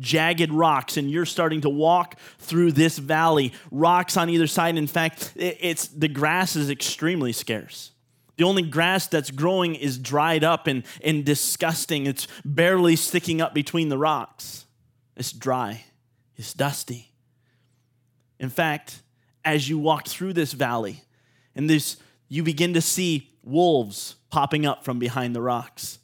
Jagged 0.00 0.50
rocks, 0.50 0.96
and 0.96 1.08
you're 1.08 1.24
starting 1.24 1.60
to 1.60 1.70
walk 1.70 2.18
through 2.38 2.72
this 2.72 2.98
valley. 2.98 3.52
Rocks 3.70 4.16
on 4.16 4.28
either 4.28 4.48
side. 4.48 4.76
In 4.76 4.88
fact, 4.88 5.34
it's 5.36 5.86
the 5.86 6.08
grass 6.08 6.56
is 6.56 6.68
extremely 6.68 7.32
scarce. 7.32 7.92
The 8.36 8.44
only 8.44 8.62
grass 8.62 9.06
that's 9.06 9.30
growing 9.30 9.74
is 9.74 9.98
dried 9.98 10.44
up 10.44 10.66
and, 10.66 10.84
and 11.02 11.24
disgusting. 11.24 12.06
It's 12.06 12.28
barely 12.44 12.96
sticking 12.96 13.40
up 13.40 13.54
between 13.54 13.88
the 13.88 13.98
rocks. 13.98 14.66
It's 15.16 15.32
dry, 15.32 15.84
it's 16.36 16.52
dusty. 16.52 17.12
In 18.38 18.50
fact, 18.50 19.00
as 19.44 19.68
you 19.68 19.78
walk 19.78 20.06
through 20.06 20.34
this 20.34 20.52
valley, 20.52 21.02
and 21.54 21.70
this, 21.70 21.96
you 22.28 22.42
begin 22.42 22.74
to 22.74 22.82
see 22.82 23.30
wolves 23.42 24.16
popping 24.30 24.66
up 24.66 24.84
from 24.84 24.98
behind 24.98 25.34
the 25.34 25.40
rocks, 25.40 25.98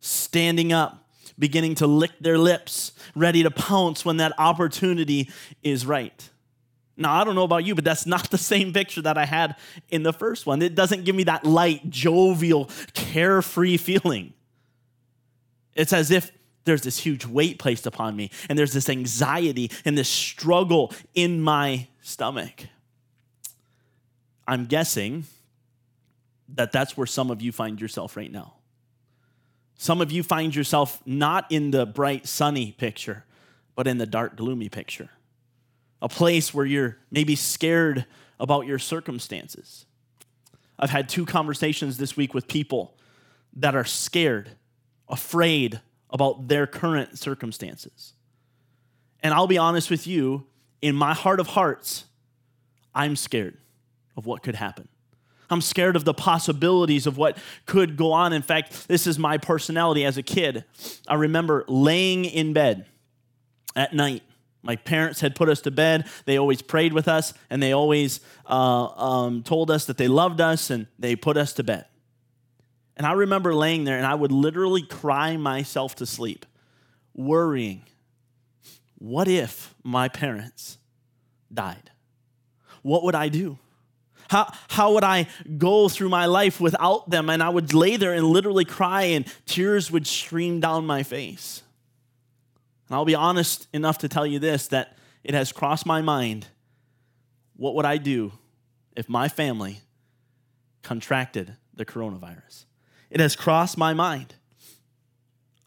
standing 0.00 0.72
up, 0.72 1.06
beginning 1.38 1.74
to 1.74 1.86
lick 1.86 2.12
their 2.20 2.38
lips, 2.38 2.92
ready 3.14 3.42
to 3.42 3.50
pounce 3.50 4.04
when 4.04 4.16
that 4.16 4.32
opportunity 4.38 5.28
is 5.62 5.84
right. 5.84 6.29
Now, 7.00 7.18
I 7.18 7.24
don't 7.24 7.34
know 7.34 7.44
about 7.44 7.64
you, 7.64 7.74
but 7.74 7.82
that's 7.82 8.04
not 8.04 8.30
the 8.30 8.36
same 8.36 8.74
picture 8.74 9.00
that 9.00 9.16
I 9.16 9.24
had 9.24 9.56
in 9.88 10.02
the 10.02 10.12
first 10.12 10.44
one. 10.44 10.60
It 10.60 10.74
doesn't 10.74 11.06
give 11.06 11.16
me 11.16 11.24
that 11.24 11.46
light, 11.46 11.88
jovial, 11.88 12.68
carefree 12.92 13.78
feeling. 13.78 14.34
It's 15.74 15.94
as 15.94 16.10
if 16.10 16.30
there's 16.64 16.82
this 16.82 16.98
huge 16.98 17.24
weight 17.24 17.58
placed 17.58 17.86
upon 17.86 18.16
me, 18.16 18.30
and 18.50 18.58
there's 18.58 18.74
this 18.74 18.90
anxiety 18.90 19.70
and 19.86 19.96
this 19.96 20.10
struggle 20.10 20.92
in 21.14 21.40
my 21.40 21.88
stomach. 22.02 22.66
I'm 24.46 24.66
guessing 24.66 25.24
that 26.50 26.70
that's 26.70 26.98
where 26.98 27.06
some 27.06 27.30
of 27.30 27.40
you 27.40 27.50
find 27.50 27.80
yourself 27.80 28.14
right 28.14 28.30
now. 28.30 28.56
Some 29.76 30.02
of 30.02 30.12
you 30.12 30.22
find 30.22 30.54
yourself 30.54 31.00
not 31.06 31.50
in 31.50 31.70
the 31.70 31.86
bright, 31.86 32.26
sunny 32.26 32.72
picture, 32.72 33.24
but 33.74 33.86
in 33.86 33.96
the 33.96 34.06
dark, 34.06 34.36
gloomy 34.36 34.68
picture 34.68 35.08
a 36.02 36.08
place 36.08 36.54
where 36.54 36.66
you're 36.66 36.98
maybe 37.10 37.36
scared 37.36 38.06
about 38.38 38.66
your 38.66 38.78
circumstances. 38.78 39.84
I've 40.78 40.90
had 40.90 41.08
two 41.08 41.26
conversations 41.26 41.98
this 41.98 42.16
week 42.16 42.32
with 42.32 42.48
people 42.48 42.96
that 43.56 43.74
are 43.74 43.84
scared, 43.84 44.52
afraid 45.08 45.80
about 46.08 46.48
their 46.48 46.66
current 46.66 47.18
circumstances. 47.18 48.14
And 49.22 49.34
I'll 49.34 49.46
be 49.46 49.58
honest 49.58 49.90
with 49.90 50.06
you, 50.06 50.46
in 50.80 50.96
my 50.96 51.12
heart 51.12 51.40
of 51.40 51.48
hearts, 51.48 52.04
I'm 52.94 53.16
scared 53.16 53.58
of 54.16 54.24
what 54.24 54.42
could 54.42 54.54
happen. 54.54 54.88
I'm 55.50 55.60
scared 55.60 55.96
of 55.96 56.04
the 56.04 56.14
possibilities 56.14 57.06
of 57.06 57.18
what 57.18 57.36
could 57.66 57.96
go 57.96 58.12
on. 58.12 58.32
In 58.32 58.42
fact, 58.42 58.88
this 58.88 59.06
is 59.06 59.18
my 59.18 59.36
personality 59.36 60.04
as 60.04 60.16
a 60.16 60.22
kid. 60.22 60.64
I 61.08 61.14
remember 61.14 61.64
laying 61.68 62.24
in 62.24 62.52
bed 62.52 62.86
at 63.74 63.92
night 63.92 64.22
my 64.62 64.76
parents 64.76 65.20
had 65.20 65.34
put 65.34 65.48
us 65.48 65.60
to 65.62 65.70
bed. 65.70 66.06
They 66.26 66.38
always 66.38 66.62
prayed 66.62 66.92
with 66.92 67.08
us, 67.08 67.32
and 67.48 67.62
they 67.62 67.72
always 67.72 68.20
uh, 68.46 68.86
um, 68.86 69.42
told 69.42 69.70
us 69.70 69.86
that 69.86 69.96
they 69.96 70.08
loved 70.08 70.40
us, 70.40 70.70
and 70.70 70.86
they 70.98 71.16
put 71.16 71.36
us 71.36 71.52
to 71.54 71.64
bed. 71.64 71.86
And 72.96 73.06
I 73.06 73.12
remember 73.12 73.54
laying 73.54 73.84
there, 73.84 73.96
and 73.96 74.06
I 74.06 74.14
would 74.14 74.32
literally 74.32 74.82
cry 74.82 75.36
myself 75.36 75.94
to 75.96 76.06
sleep, 76.06 76.44
worrying 77.14 77.82
what 79.00 79.28
if 79.28 79.74
my 79.82 80.08
parents 80.08 80.76
died? 81.52 81.90
What 82.82 83.02
would 83.02 83.14
I 83.14 83.30
do? 83.30 83.58
How, 84.28 84.52
how 84.68 84.92
would 84.92 85.04
I 85.04 85.26
go 85.56 85.88
through 85.88 86.10
my 86.10 86.26
life 86.26 86.60
without 86.60 87.08
them? 87.08 87.30
And 87.30 87.42
I 87.42 87.48
would 87.48 87.72
lay 87.72 87.96
there 87.96 88.12
and 88.12 88.26
literally 88.26 88.66
cry, 88.66 89.04
and 89.04 89.26
tears 89.46 89.90
would 89.90 90.06
stream 90.06 90.60
down 90.60 90.86
my 90.86 91.02
face. 91.02 91.62
And 92.90 92.96
I'll 92.96 93.04
be 93.04 93.14
honest 93.14 93.68
enough 93.72 93.98
to 93.98 94.08
tell 94.08 94.26
you 94.26 94.40
this 94.40 94.66
that 94.68 94.98
it 95.22 95.32
has 95.32 95.52
crossed 95.52 95.86
my 95.86 96.02
mind 96.02 96.48
what 97.56 97.74
would 97.74 97.84
I 97.84 97.98
do 97.98 98.32
if 98.96 99.08
my 99.08 99.28
family 99.28 99.80
contracted 100.82 101.56
the 101.74 101.84
coronavirus? 101.84 102.64
It 103.10 103.20
has 103.20 103.36
crossed 103.36 103.76
my 103.76 103.92
mind. 103.92 104.34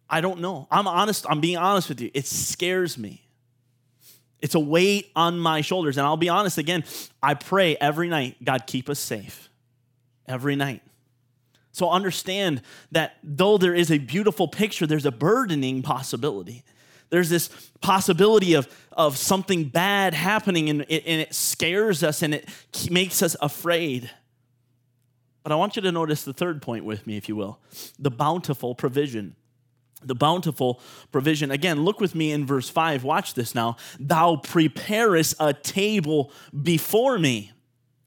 I 0.09 0.21
don't 0.21 0.41
know. 0.41 0.67
I'm 0.69 0.87
honest, 0.87 1.25
I'm 1.29 1.39
being 1.39 1.57
honest 1.57 1.87
with 1.89 2.01
you. 2.01 2.11
It 2.13 2.25
scares 2.25 2.97
me. 2.97 3.21
It's 4.39 4.55
a 4.55 4.59
weight 4.59 5.11
on 5.15 5.39
my 5.39 5.61
shoulders. 5.61 5.97
And 5.97 6.05
I'll 6.05 6.17
be 6.17 6.29
honest 6.29 6.57
again, 6.57 6.83
I 7.21 7.35
pray 7.35 7.77
every 7.77 8.09
night, 8.09 8.43
God, 8.43 8.67
keep 8.67 8.89
us 8.89 8.99
safe. 8.99 9.49
Every 10.27 10.55
night. 10.55 10.81
So 11.71 11.89
understand 11.89 12.61
that 12.91 13.17
though 13.23 13.57
there 13.57 13.73
is 13.73 13.91
a 13.91 13.99
beautiful 13.99 14.47
picture, 14.47 14.85
there's 14.85 15.05
a 15.05 15.11
burdening 15.11 15.81
possibility. 15.83 16.63
There's 17.13 17.29
this 17.29 17.49
possibility 17.79 18.55
of, 18.55 18.67
of 18.91 19.19
something 19.19 19.65
bad 19.65 20.15
happening, 20.15 20.71
and 20.71 20.81
it, 20.89 21.03
and 21.05 21.21
it 21.21 21.35
scares 21.35 22.01
us 22.01 22.23
and 22.23 22.33
it 22.33 22.49
makes 22.89 23.21
us 23.21 23.35
afraid. 23.39 24.09
But 25.43 25.51
I 25.51 25.55
want 25.55 25.75
you 25.75 25.83
to 25.83 25.91
notice 25.91 26.23
the 26.23 26.33
third 26.33 26.59
point 26.63 26.85
with 26.85 27.05
me, 27.05 27.15
if 27.15 27.29
you 27.29 27.35
will 27.35 27.59
the 27.99 28.09
bountiful 28.09 28.73
provision. 28.73 29.35
The 30.01 30.15
bountiful 30.15 30.81
provision. 31.11 31.51
Again, 31.51 31.85
look 31.85 31.99
with 31.99 32.15
me 32.15 32.31
in 32.31 32.47
verse 32.47 32.67
5. 32.67 33.03
Watch 33.03 33.35
this 33.35 33.53
now. 33.53 33.77
Thou 33.99 34.37
preparest 34.37 35.35
a 35.39 35.53
table 35.53 36.31
before 36.63 37.19
me 37.19 37.51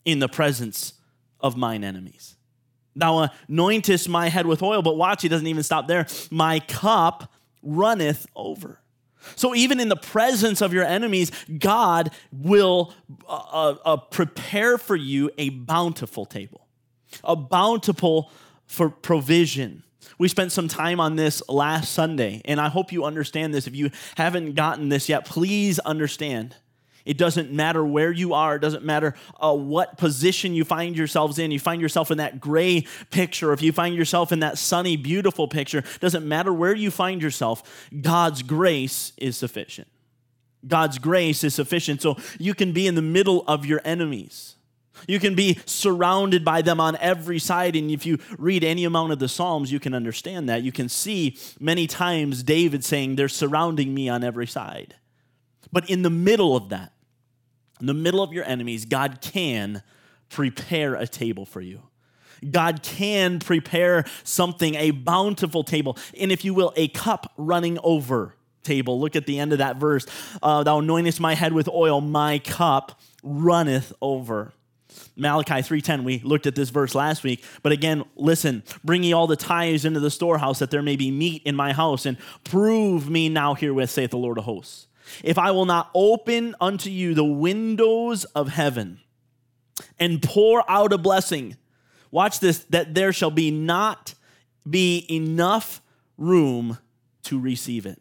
in 0.05 0.19
the 0.19 0.29
presence 0.29 0.95
of 1.39 1.57
mine 1.57 1.85
enemies. 1.85 2.35
Thou 2.97 3.29
anointest 3.49 4.09
my 4.09 4.31
head 4.31 4.47
with 4.47 4.65
oil, 4.65 4.83
but 4.83 4.97
watch, 4.97 5.23
he 5.23 5.29
doesn't 5.29 5.47
even 5.47 5.63
stop 5.63 5.87
there. 5.87 6.09
My 6.29 6.59
cup 6.59 7.33
runneth 7.63 8.27
over. 8.35 8.81
So, 9.35 9.55
even 9.55 9.81
in 9.81 9.89
the 9.89 9.97
presence 9.97 10.61
of 10.61 10.73
your 10.73 10.85
enemies, 10.85 11.31
God 11.59 12.11
will 12.33 12.93
uh, 13.29 13.75
uh, 13.85 13.97
prepare 13.97 14.79
for 14.79 14.97
you 14.97 15.31
a 15.39 15.51
bountiful 15.51 16.27
table, 16.27 16.67
a 17.25 17.37
bountiful 17.37 18.31
for 18.67 18.91
provision. 18.91 19.83
We 20.19 20.29
spent 20.29 20.53
some 20.53 20.69
time 20.69 21.01
on 21.01 21.17
this 21.17 21.43
last 21.49 21.93
Sunday, 21.93 22.41
and 22.45 22.61
I 22.61 22.69
hope 22.69 22.93
you 22.93 23.05
understand 23.05 23.53
this. 23.53 23.67
If 23.67 23.75
you 23.75 23.91
haven't 24.17 24.55
gotten 24.55 24.89
this 24.89 25.09
yet, 25.09 25.27
please 25.27 25.79
understand 25.81 26.55
it 27.07 27.17
doesn't 27.17 27.53
matter 27.53 27.87
where 27.87 28.13
you 28.13 28.35
are. 28.35 28.57
It 28.57 28.59
doesn't 28.59 28.85
matter 28.85 29.15
uh, 29.41 29.55
what 29.55 29.97
position 29.97 30.55
you 30.55 30.65
find 30.65 30.97
yourselves 30.97 31.39
in. 31.39 31.53
You 31.53 31.61
find 31.61 31.81
yourself 31.81 32.11
in 32.11 32.19
that 32.19 32.41
gray 32.41 32.85
picture, 33.11 33.53
if 33.53 33.63
you 33.63 33.73
find 33.73 33.95
yourself 33.95 34.33
in 34.33 34.41
that 34.41 34.59
sunny, 34.59 34.97
beautiful 34.97 35.47
picture, 35.47 35.85
doesn't 36.01 36.27
matter 36.27 36.53
where 36.53 36.75
you 36.75 36.91
find 36.91 37.23
yourself, 37.23 37.89
God's 38.03 38.43
grace 38.43 39.13
is 39.17 39.37
sufficient. 39.37 39.89
God's 40.67 40.99
grace 40.99 41.45
is 41.45 41.55
sufficient. 41.55 42.03
So 42.03 42.17
you 42.39 42.55
can 42.55 42.73
be 42.73 42.89
in 42.89 42.97
the 42.97 43.03
middle 43.03 43.45
of 43.47 43.65
your 43.65 43.81
enemies. 43.85 44.57
You 45.07 45.21
can 45.21 45.35
be 45.35 45.59
surrounded 45.67 46.45
by 46.45 46.63
them 46.63 46.81
on 46.81 46.97
every 46.97 47.39
side. 47.39 47.77
And 47.77 47.91
if 47.91 48.05
you 48.05 48.19
read 48.39 48.65
any 48.65 48.85
amount 48.85 49.13
of 49.13 49.21
the 49.21 49.29
Psalms, 49.29 49.71
you 49.71 49.79
can 49.79 49.95
understand 49.95 50.49
that. 50.49 50.63
You 50.63 50.73
can 50.73 50.89
see 50.89 51.39
many 51.61 51.87
times 51.87 52.43
David 52.43 52.85
saying, 52.85 53.15
They're 53.15 53.29
surrounding 53.29 53.95
me 53.95 54.09
on 54.09 54.25
every 54.25 54.47
side. 54.47 54.97
But 55.71 55.89
in 55.91 56.03
the 56.03 56.11
middle 56.11 56.57
of 56.57 56.71
that, 56.71 56.93
in 57.81 57.87
the 57.87 57.95
middle 57.95 58.23
of 58.23 58.33
your 58.33 58.45
enemies, 58.45 58.85
God 58.85 59.21
can 59.21 59.83
prepare 60.29 60.95
a 60.95 61.07
table 61.07 61.45
for 61.45 61.61
you. 61.61 61.83
God 62.51 62.83
can 62.83 63.39
prepare 63.39 64.05
something, 64.25 64.75
a 64.75 64.91
bountiful 64.91 65.65
table, 65.65 65.97
and 66.19 66.31
if 66.31 66.45
you 66.45 66.55
will, 66.55 66.73
a 66.77 66.89
cup 66.89 67.33
running 67.37 67.79
over 67.83 68.35
table. 68.63 69.01
Look 69.01 69.17
at 69.17 69.27
the 69.27 69.39
end 69.39 69.53
of 69.53 69.59
that 69.59 69.77
verse. 69.77 70.07
Uh, 70.43 70.63
Thou 70.63 70.81
anointest 70.81 71.21
my 71.21 71.35
head 71.35 71.53
with 71.53 71.69
oil, 71.69 72.01
my 72.01 72.39
cup 72.41 73.01
runneth 73.23 73.93
over. 74.03 74.53
Malachi 75.15 75.63
3:10 75.63 76.05
we 76.05 76.21
looked 76.21 76.47
at 76.47 76.55
this 76.55 76.71
verse 76.71 76.95
last 76.95 77.23
week 77.23 77.45
but 77.63 77.71
again 77.71 78.05
listen 78.17 78.63
bring 78.83 79.03
ye 79.03 79.13
all 79.13 79.27
the 79.27 79.37
tithes 79.37 79.85
into 79.85 80.01
the 80.01 80.11
storehouse 80.11 80.59
that 80.59 80.71
there 80.71 80.81
may 80.81 80.97
be 80.97 81.11
meat 81.11 81.43
in 81.45 81.55
my 81.55 81.73
house 81.73 82.07
and 82.07 82.17
prove 82.45 83.11
me 83.11 83.29
now 83.29 83.55
herewith 83.55 83.91
saith 83.91 84.11
the 84.11 84.17
Lord 84.17 84.39
of 84.39 84.45
hosts 84.45 84.86
if 85.23 85.39
I 85.39 85.51
will 85.51 85.67
not 85.67 85.91
open 85.95 86.55
unto 86.61 86.91
you 86.91 87.15
the 87.15 87.25
windows 87.25 88.25
of 88.27 88.49
heaven 88.49 89.01
and 89.99 90.23
pour 90.23 90.69
out 90.71 90.93
a 90.93 90.99
blessing, 90.99 91.57
watch 92.11 92.41
this, 92.41 92.61
that 92.71 92.95
there 92.95 93.13
shall 93.13 93.31
be 93.31 93.51
not 93.51 94.15
be 94.69 95.07
enough 95.11 95.81
room 96.19 96.79
to 97.25 97.39
receive 97.39 97.87
it. 97.87 98.01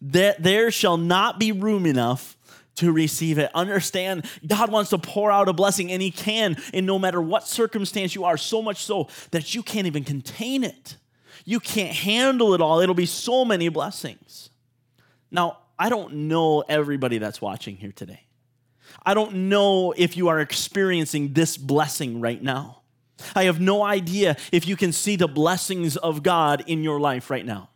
That 0.00 0.42
there 0.42 0.70
shall 0.70 0.96
not 0.96 1.40
be 1.40 1.52
room 1.52 1.86
enough 1.86 2.36
to 2.76 2.92
receive 2.92 3.38
it. 3.38 3.50
Understand 3.54 4.24
God 4.46 4.70
wants 4.70 4.90
to 4.90 4.98
pour 4.98 5.32
out 5.32 5.48
a 5.48 5.52
blessing, 5.52 5.90
and 5.90 6.00
He 6.00 6.12
can, 6.12 6.56
in 6.72 6.86
no 6.86 6.98
matter 6.98 7.20
what 7.20 7.48
circumstance 7.48 8.14
you 8.14 8.24
are, 8.24 8.36
so 8.36 8.62
much 8.62 8.84
so 8.84 9.08
that 9.32 9.54
you 9.54 9.62
can't 9.62 9.86
even 9.88 10.04
contain 10.04 10.62
it. 10.62 10.96
You 11.44 11.58
can't 11.60 11.94
handle 11.94 12.54
it 12.54 12.60
all. 12.60 12.80
It'll 12.80 12.94
be 12.94 13.06
so 13.06 13.44
many 13.44 13.68
blessings. 13.68 14.50
Now, 15.30 15.58
I 15.78 15.88
don't 15.88 16.14
know 16.28 16.62
everybody 16.62 17.18
that's 17.18 17.40
watching 17.40 17.76
here 17.76 17.92
today. 17.92 18.22
I 19.04 19.14
don't 19.14 19.48
know 19.48 19.92
if 19.96 20.16
you 20.16 20.28
are 20.28 20.40
experiencing 20.40 21.32
this 21.34 21.56
blessing 21.56 22.20
right 22.20 22.42
now. 22.42 22.82
I 23.34 23.44
have 23.44 23.60
no 23.60 23.82
idea 23.82 24.36
if 24.52 24.66
you 24.66 24.76
can 24.76 24.92
see 24.92 25.16
the 25.16 25.28
blessings 25.28 25.96
of 25.96 26.22
God 26.22 26.64
in 26.66 26.82
your 26.82 27.00
life 27.00 27.30
right 27.30 27.44
now. 27.44 27.70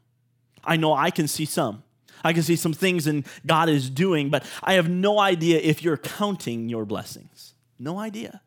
I 0.64 0.76
know 0.76 0.92
I 0.92 1.10
can 1.10 1.28
see 1.28 1.44
some. 1.44 1.82
I 2.24 2.32
can 2.32 2.42
see 2.42 2.56
some 2.56 2.72
things 2.72 3.06
and 3.06 3.26
God 3.44 3.68
is 3.68 3.90
doing, 3.90 4.30
but 4.30 4.44
I 4.62 4.74
have 4.74 4.88
no 4.88 5.18
idea 5.18 5.58
if 5.58 5.82
you're 5.82 5.96
counting 5.96 6.68
your 6.68 6.84
blessings. 6.84 7.54
No 7.78 7.98
idea. 7.98 8.40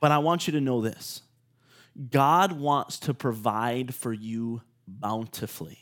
But 0.00 0.10
I 0.10 0.18
want 0.18 0.46
you 0.46 0.52
to 0.54 0.60
know 0.60 0.80
this 0.80 1.22
God 2.10 2.52
wants 2.52 2.98
to 3.00 3.14
provide 3.14 3.94
for 3.94 4.12
you 4.12 4.62
bountifully, 4.86 5.78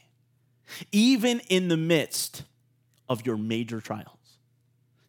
even 0.93 1.41
in 1.49 1.69
the 1.69 1.77
midst 1.77 2.45
of 3.09 3.25
your 3.27 3.37
major 3.37 3.81
trials. 3.81 4.15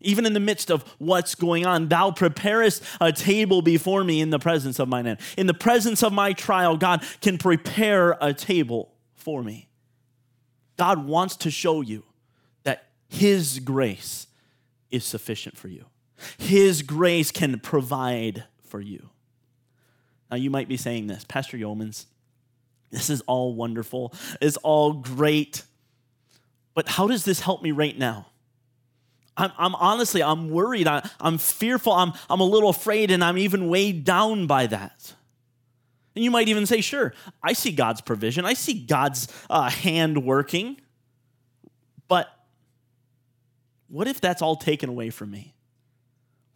Even 0.01 0.25
in 0.25 0.33
the 0.33 0.39
midst 0.39 0.71
of 0.71 0.83
what's 0.97 1.35
going 1.35 1.65
on, 1.65 1.89
thou 1.89 2.11
preparest 2.11 2.81
a 3.01 3.11
table 3.11 3.61
before 3.61 4.03
me 4.03 4.21
in 4.21 4.29
the 4.29 4.39
presence 4.39 4.79
of 4.79 4.87
mine 4.87 5.05
enemy. 5.05 5.21
In 5.37 5.47
the 5.47 5.53
presence 5.53 6.03
of 6.03 6.13
my 6.13 6.31
trial, 6.31 6.77
God 6.77 7.03
can 7.19 7.37
prepare 7.37 8.17
a 8.21 8.33
table 8.33 8.93
for 9.15 9.43
me. 9.43 9.67
God 10.77 11.05
wants 11.05 11.35
to 11.37 11.51
show 11.51 11.81
you 11.81 12.03
that 12.63 12.85
His 13.09 13.59
grace 13.59 14.27
is 14.89 15.03
sufficient 15.03 15.57
for 15.57 15.67
you. 15.67 15.85
His 16.37 16.81
grace 16.81 17.31
can 17.31 17.59
provide 17.59 18.45
for 18.63 18.79
you. 18.79 19.09
Now, 20.31 20.37
you 20.37 20.49
might 20.49 20.69
be 20.69 20.77
saying 20.77 21.07
this, 21.07 21.25
Pastor 21.27 21.57
Yeomans, 21.57 22.05
this 22.91 23.09
is 23.09 23.21
all 23.21 23.53
wonderful, 23.53 24.13
it's 24.41 24.57
all 24.57 24.93
great, 24.93 25.63
but 26.73 26.87
how 26.87 27.07
does 27.07 27.25
this 27.25 27.39
help 27.39 27.61
me 27.61 27.71
right 27.71 27.97
now? 27.97 28.27
I'm, 29.37 29.51
I'm 29.57 29.75
honestly, 29.75 30.21
I'm 30.21 30.49
worried, 30.49 30.87
I, 30.87 31.07
I'm 31.19 31.37
fearful, 31.37 31.93
I'm, 31.93 32.13
I'm 32.29 32.39
a 32.39 32.45
little 32.45 32.69
afraid, 32.69 33.11
and 33.11 33.23
I'm 33.23 33.37
even 33.37 33.69
weighed 33.69 34.03
down 34.03 34.47
by 34.47 34.67
that. 34.67 35.13
And 36.15 36.23
you 36.23 36.31
might 36.31 36.49
even 36.49 36.65
say, 36.65 36.81
sure, 36.81 37.13
I 37.41 37.53
see 37.53 37.71
God's 37.71 38.01
provision, 38.01 38.45
I 38.45 38.53
see 38.53 38.85
God's 38.85 39.27
uh, 39.49 39.69
hand 39.69 40.25
working. 40.25 40.81
But 42.07 42.27
what 43.87 44.07
if 44.07 44.19
that's 44.19 44.41
all 44.41 44.55
taken 44.55 44.89
away 44.89 45.09
from 45.11 45.31
me? 45.31 45.53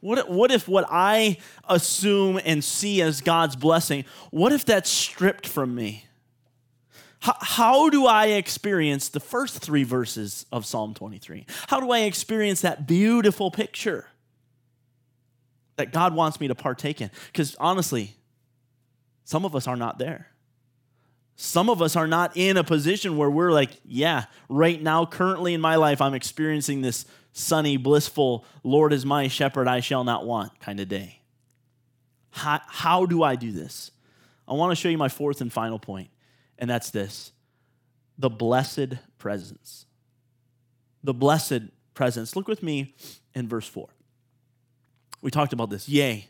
What 0.01 0.29
what 0.29 0.51
if 0.51 0.67
what 0.67 0.85
I 0.89 1.37
assume 1.69 2.37
and 2.43 2.61
see 2.61 3.01
as 3.01 3.21
God's 3.21 3.55
blessing, 3.55 4.03
what 4.31 4.51
if 4.51 4.65
that's 4.65 4.89
stripped 4.89 5.47
from 5.47 5.73
me? 5.73 6.05
How, 7.23 7.37
how 7.39 7.89
do 7.89 8.05
I 8.05 8.25
experience 8.25 9.07
the 9.07 9.21
first 9.21 9.59
three 9.59 9.85
verses 9.85 10.45
of 10.51 10.65
Psalm 10.65 10.93
23? 10.93 11.45
How 11.67 11.79
do 11.79 11.89
I 11.91 11.99
experience 11.99 12.59
that 12.61 12.85
beautiful 12.85 13.49
picture 13.49 14.07
that 15.77 15.93
God 15.93 16.13
wants 16.13 16.41
me 16.41 16.49
to 16.49 16.55
partake 16.55 16.99
in? 16.99 17.09
Because 17.27 17.55
honestly, 17.61 18.15
some 19.23 19.45
of 19.45 19.55
us 19.55 19.67
are 19.67 19.77
not 19.77 19.99
there. 19.99 20.27
Some 21.37 21.69
of 21.69 21.81
us 21.81 21.95
are 21.95 22.07
not 22.07 22.35
in 22.35 22.57
a 22.57 22.63
position 22.63 23.15
where 23.15 23.29
we're 23.29 23.53
like, 23.53 23.69
yeah, 23.85 24.25
right 24.49 24.81
now, 24.81 25.05
currently 25.05 25.53
in 25.53 25.61
my 25.61 25.77
life, 25.77 26.01
I'm 26.01 26.15
experiencing 26.15 26.81
this 26.81 27.05
sunny, 27.31 27.77
blissful, 27.77 28.43
Lord 28.65 28.91
is 28.91 29.05
my 29.05 29.29
shepherd, 29.29 29.69
I 29.69 29.79
shall 29.79 30.03
not 30.03 30.25
want 30.25 30.59
kind 30.59 30.81
of 30.81 30.89
day. 30.89 31.21
How, 32.31 32.59
how 32.67 33.05
do 33.05 33.23
I 33.23 33.37
do 33.37 33.53
this? 33.53 33.91
I 34.45 34.55
want 34.55 34.71
to 34.71 34.75
show 34.75 34.89
you 34.89 34.97
my 34.97 35.07
fourth 35.07 35.39
and 35.39 35.53
final 35.53 35.79
point, 35.79 36.09
and 36.57 36.69
that's 36.69 36.91
this 36.91 37.31
the 38.17 38.29
blessed 38.29 38.95
presence. 39.17 39.85
The 41.03 41.13
blessed 41.13 41.63
presence. 41.93 42.35
Look 42.35 42.47
with 42.47 42.63
me 42.63 42.95
in 43.33 43.47
verse 43.47 43.67
4. 43.67 43.89
We 45.21 45.31
talked 45.31 45.53
about 45.53 45.69
this. 45.69 45.89
Yea, 45.89 46.27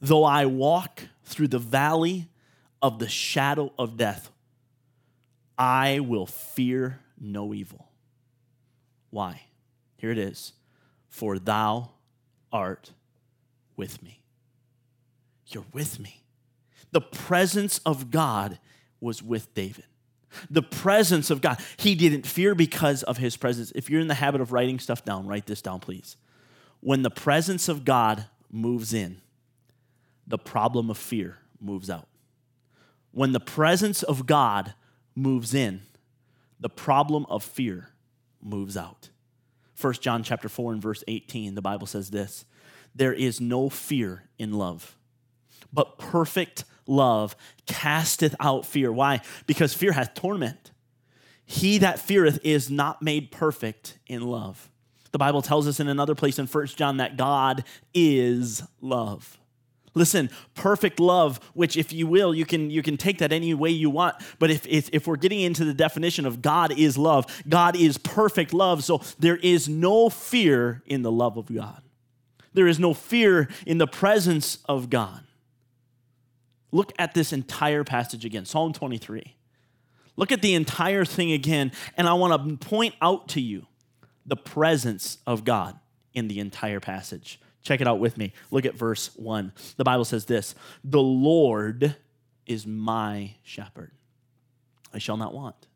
though 0.00 0.24
I 0.24 0.46
walk 0.46 1.02
through 1.24 1.48
the 1.48 1.58
valley 1.58 2.28
of 2.82 2.98
the 2.98 3.08
shadow 3.08 3.72
of 3.78 3.96
death, 3.96 4.30
I 5.56 6.00
will 6.00 6.26
fear 6.26 7.00
no 7.18 7.54
evil. 7.54 7.88
Why? 9.10 9.42
Here 9.96 10.10
it 10.10 10.18
is. 10.18 10.52
For 11.08 11.38
thou 11.38 11.92
art 12.52 12.92
with 13.76 14.02
me. 14.02 14.20
You're 15.46 15.66
with 15.72 16.00
me. 16.00 16.24
The 16.90 17.00
presence 17.00 17.78
of 17.86 18.10
God 18.10 18.58
was 19.04 19.22
with 19.22 19.54
David. 19.54 19.84
The 20.50 20.62
presence 20.62 21.30
of 21.30 21.40
God. 21.40 21.60
He 21.76 21.94
didn't 21.94 22.26
fear 22.26 22.56
because 22.56 23.04
of 23.04 23.18
his 23.18 23.36
presence. 23.36 23.70
If 23.76 23.88
you're 23.88 24.00
in 24.00 24.08
the 24.08 24.14
habit 24.14 24.40
of 24.40 24.50
writing 24.50 24.80
stuff 24.80 25.04
down, 25.04 25.28
write 25.28 25.46
this 25.46 25.62
down, 25.62 25.78
please. 25.78 26.16
When 26.80 27.02
the 27.02 27.10
presence 27.10 27.68
of 27.68 27.84
God 27.84 28.26
moves 28.50 28.92
in, 28.92 29.20
the 30.26 30.38
problem 30.38 30.90
of 30.90 30.98
fear 30.98 31.38
moves 31.60 31.88
out. 31.88 32.08
When 33.12 33.32
the 33.32 33.40
presence 33.40 34.02
of 34.02 34.26
God 34.26 34.74
moves 35.14 35.54
in, 35.54 35.82
the 36.58 36.68
problem 36.68 37.26
of 37.28 37.44
fear 37.44 37.90
moves 38.42 38.76
out. 38.76 39.10
1 39.80 39.94
John 39.94 40.22
chapter 40.22 40.48
4 40.48 40.72
and 40.72 40.82
verse 40.82 41.04
18, 41.06 41.54
the 41.54 41.62
Bible 41.62 41.86
says 41.86 42.10
this 42.10 42.44
There 42.94 43.12
is 43.12 43.40
no 43.40 43.68
fear 43.68 44.24
in 44.38 44.54
love, 44.54 44.96
but 45.72 45.98
perfect 45.98 46.64
love 46.86 47.36
casteth 47.66 48.34
out 48.40 48.66
fear. 48.66 48.92
Why? 48.92 49.20
Because 49.46 49.74
fear 49.74 49.92
hath 49.92 50.14
torment. 50.14 50.72
He 51.46 51.78
that 51.78 51.98
feareth 51.98 52.38
is 52.42 52.70
not 52.70 53.02
made 53.02 53.30
perfect 53.30 53.98
in 54.06 54.22
love. 54.22 54.70
The 55.12 55.18
Bible 55.18 55.42
tells 55.42 55.68
us 55.68 55.78
in 55.78 55.88
another 55.88 56.14
place 56.14 56.38
in 56.38 56.46
1 56.46 56.66
John 56.68 56.96
that 56.96 57.16
God 57.16 57.64
is 57.92 58.62
love. 58.80 59.38
Listen, 59.94 60.28
perfect 60.54 60.98
love, 60.98 61.38
which 61.54 61.76
if 61.76 61.92
you 61.92 62.08
will, 62.08 62.34
you 62.34 62.44
can 62.44 62.68
you 62.68 62.82
can 62.82 62.96
take 62.96 63.18
that 63.18 63.30
any 63.30 63.54
way 63.54 63.70
you 63.70 63.90
want. 63.90 64.16
But 64.40 64.50
if, 64.50 64.66
if 64.66 64.90
if 64.92 65.06
we're 65.06 65.16
getting 65.16 65.40
into 65.40 65.64
the 65.64 65.74
definition 65.74 66.26
of 66.26 66.42
God 66.42 66.76
is 66.76 66.98
love, 66.98 67.26
God 67.48 67.76
is 67.76 67.96
perfect 67.96 68.52
love. 68.52 68.82
So 68.82 69.02
there 69.20 69.36
is 69.36 69.68
no 69.68 70.08
fear 70.08 70.82
in 70.86 71.02
the 71.02 71.12
love 71.12 71.36
of 71.36 71.46
God. 71.46 71.80
There 72.54 72.66
is 72.66 72.80
no 72.80 72.92
fear 72.92 73.48
in 73.66 73.78
the 73.78 73.86
presence 73.86 74.58
of 74.68 74.90
God. 74.90 75.22
Look 76.74 76.92
at 76.98 77.14
this 77.14 77.32
entire 77.32 77.84
passage 77.84 78.24
again, 78.24 78.46
Psalm 78.46 78.72
23. 78.72 79.36
Look 80.16 80.32
at 80.32 80.42
the 80.42 80.54
entire 80.54 81.04
thing 81.04 81.30
again, 81.30 81.70
and 81.96 82.08
I 82.08 82.14
want 82.14 82.48
to 82.48 82.66
point 82.66 82.96
out 83.00 83.28
to 83.28 83.40
you 83.40 83.68
the 84.26 84.34
presence 84.34 85.18
of 85.24 85.44
God 85.44 85.78
in 86.14 86.26
the 86.26 86.40
entire 86.40 86.80
passage. 86.80 87.38
Check 87.62 87.80
it 87.80 87.86
out 87.86 88.00
with 88.00 88.18
me. 88.18 88.32
Look 88.50 88.66
at 88.66 88.74
verse 88.74 89.14
1. 89.14 89.52
The 89.76 89.84
Bible 89.84 90.04
says 90.04 90.24
this 90.24 90.56
The 90.82 91.00
Lord 91.00 91.94
is 92.44 92.66
my 92.66 93.36
shepherd. 93.44 93.92
I 94.92 94.98
shall 94.98 95.16
not 95.16 95.32
want. 95.32 95.68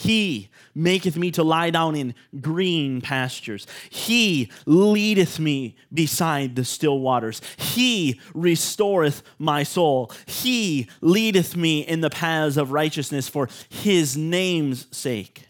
He 0.00 0.48
maketh 0.74 1.18
me 1.18 1.30
to 1.32 1.42
lie 1.42 1.68
down 1.68 1.94
in 1.94 2.14
green 2.40 3.02
pastures. 3.02 3.66
He 3.90 4.50
leadeth 4.64 5.38
me 5.38 5.76
beside 5.92 6.56
the 6.56 6.64
still 6.64 7.00
waters. 7.00 7.42
He 7.58 8.18
restoreth 8.32 9.22
my 9.38 9.62
soul. 9.62 10.10
He 10.24 10.88
leadeth 11.02 11.54
me 11.54 11.80
in 11.80 12.00
the 12.00 12.08
paths 12.08 12.56
of 12.56 12.72
righteousness 12.72 13.28
for 13.28 13.50
his 13.68 14.16
name's 14.16 14.86
sake. 14.90 15.46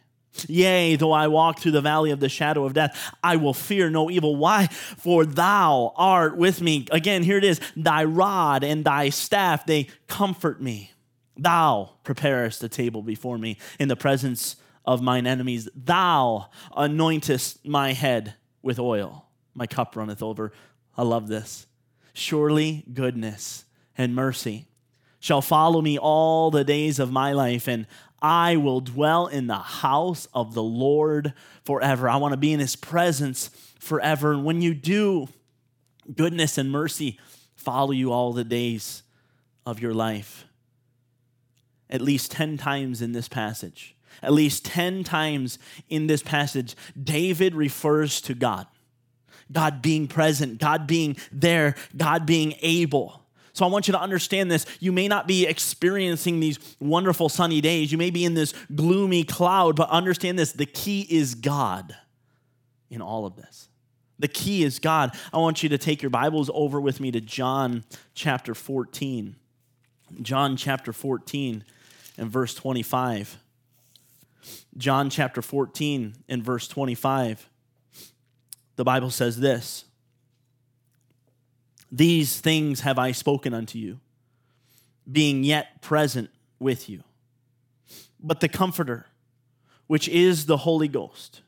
Yea, 0.49 0.97
though 0.97 1.13
I 1.13 1.29
walk 1.29 1.61
through 1.61 1.73
the 1.73 1.81
valley 1.81 2.11
of 2.11 2.19
the 2.19 2.29
shadow 2.29 2.65
of 2.65 2.73
death, 2.73 3.15
I 3.23 3.37
will 3.37 3.55
fear 3.55 3.89
no 3.89 4.11
evil. 4.11 4.35
Why? 4.35 4.67
For 4.67 5.25
thou 5.25 5.93
art 5.95 6.37
with 6.37 6.61
me. 6.61 6.89
Again, 6.91 7.23
here 7.23 7.39
it 7.39 7.45
is 7.45 7.61
thy 7.77 8.03
rod 8.03 8.65
and 8.65 8.85
thy 8.85 9.11
staff, 9.11 9.65
they 9.65 9.87
comfort 10.09 10.61
me. 10.61 10.91
Thou 11.41 11.91
preparest 12.05 12.63
a 12.63 12.69
table 12.69 13.03
before 13.03 13.39
me 13.39 13.57
in 13.79 13.89
the 13.89 13.97
presence 13.97 14.57
of 14.85 15.01
mine 15.01 15.27
enemies. 15.27 15.69
Thou 15.75 16.51
anointest 16.77 17.67
my 17.67 17.93
head 17.95 18.35
with 18.63 18.79
oil. 18.79 19.27
My 19.55 19.67
cup 19.67 19.97
runneth 19.97 20.23
over. 20.23 20.53
I 20.97 21.03
love 21.03 21.29
this. 21.29 21.67
Surely 22.13 22.85
goodness 22.93 23.65
and 23.97 24.15
mercy 24.15 24.67
shall 25.19 25.41
follow 25.41 25.81
me 25.81 25.99
all 25.99 26.51
the 26.51 26.65
days 26.65 26.99
of 26.99 27.11
my 27.11 27.33
life, 27.33 27.69
and 27.69 27.87
I 28.21 28.57
will 28.57 28.81
dwell 28.81 29.27
in 29.27 29.47
the 29.47 29.57
house 29.57 30.29
of 30.35 30.53
the 30.55 30.63
Lord 30.63 31.33
forever. 31.65 32.09
I 32.09 32.17
want 32.17 32.33
to 32.33 32.39
be 32.39 32.53
in 32.53 32.61
his 32.61 32.77
presence 32.77 33.49
forever. 33.79 34.33
And 34.33 34.45
when 34.45 34.61
you 34.61 34.75
do, 34.75 35.29
goodness 36.15 36.59
and 36.59 36.71
mercy 36.71 37.19
follow 37.55 37.93
you 37.93 38.13
all 38.13 38.33
the 38.33 38.45
days 38.45 39.03
of 39.65 39.81
your 39.81 39.95
life. 39.95 40.45
At 41.91 42.01
least 42.01 42.31
10 42.31 42.57
times 42.57 43.03
in 43.03 43.13
this 43.13 43.29
passage, 43.29 43.97
at 44.23 44.33
least 44.33 44.65
10 44.65 45.05
times 45.05 45.59
in 45.89 46.07
this 46.07 46.23
passage, 46.23 46.77
David 47.03 47.55
refers 47.55 48.21
to 48.23 48.35
God. 48.35 48.67
God 49.53 49.83
being 49.83 50.07
present, 50.07 50.59
God 50.59 50.87
being 50.87 51.17
there, 51.33 51.75
God 51.97 52.27
being 52.27 52.55
able. 52.63 53.21
So 53.53 53.65
I 53.65 53.69
want 53.69 53.89
you 53.89 53.93
to 53.93 54.01
understand 54.01 54.51
this. 54.51 54.65
You 54.79 54.93
may 54.93 55.09
not 55.09 55.27
be 55.27 55.47
experiencing 55.47 56.39
these 56.39 56.59
wonderful 56.79 57.29
sunny 57.29 57.61
days. 57.61 57.91
You 57.91 57.99
may 57.99 58.11
be 58.11 58.25
in 58.25 58.35
this 58.35 58.55
gloomy 58.75 59.25
cloud, 59.25 59.77
but 59.77 59.91
understand 59.91 60.39
this 60.39 60.53
the 60.53 60.67
key 60.67 61.07
is 61.11 61.35
God 61.35 61.97
in 62.91 63.03
all 63.03 63.27
of 63.27 63.37
this. 63.37 63.69
The 64.19 64.29
key 64.29 64.63
is 64.63 64.79
God. 64.79 65.17
I 65.33 65.39
want 65.39 65.63
you 65.63 65.69
to 65.71 65.79
take 65.79 66.03
your 66.03 66.11
Bibles 66.11 66.51
over 66.53 66.81
with 66.81 67.01
me 67.01 67.11
to 67.11 67.21
John 67.21 67.85
chapter 68.15 68.55
14. 68.55 69.35
John 70.23 70.57
chapter 70.57 70.93
14 70.93 71.65
and 72.21 72.31
verse 72.31 72.55
25. 72.55 73.39
John 74.77 75.11
chapter 75.11 75.43
14 75.43 76.15
and 76.29 76.45
verse 76.45 76.69
25. 76.69 77.49
The 78.77 78.85
Bible 78.85 79.11
says 79.11 79.41
this 79.41 79.87
These 81.91 82.39
things 82.39 82.81
have 82.81 82.99
I 82.99 83.13
spoken 83.13 83.55
unto 83.55 83.79
you, 83.79 84.01
being 85.11 85.43
yet 85.43 85.83
present 85.83 86.31
with 86.59 86.89
you. 86.89 87.03
But 88.23 88.41
the 88.41 88.49
Comforter, 88.49 89.07
which 89.87 90.07
is 90.07 90.45
the 90.45 90.59
Holy 90.59 90.89
Ghost, 90.89 91.41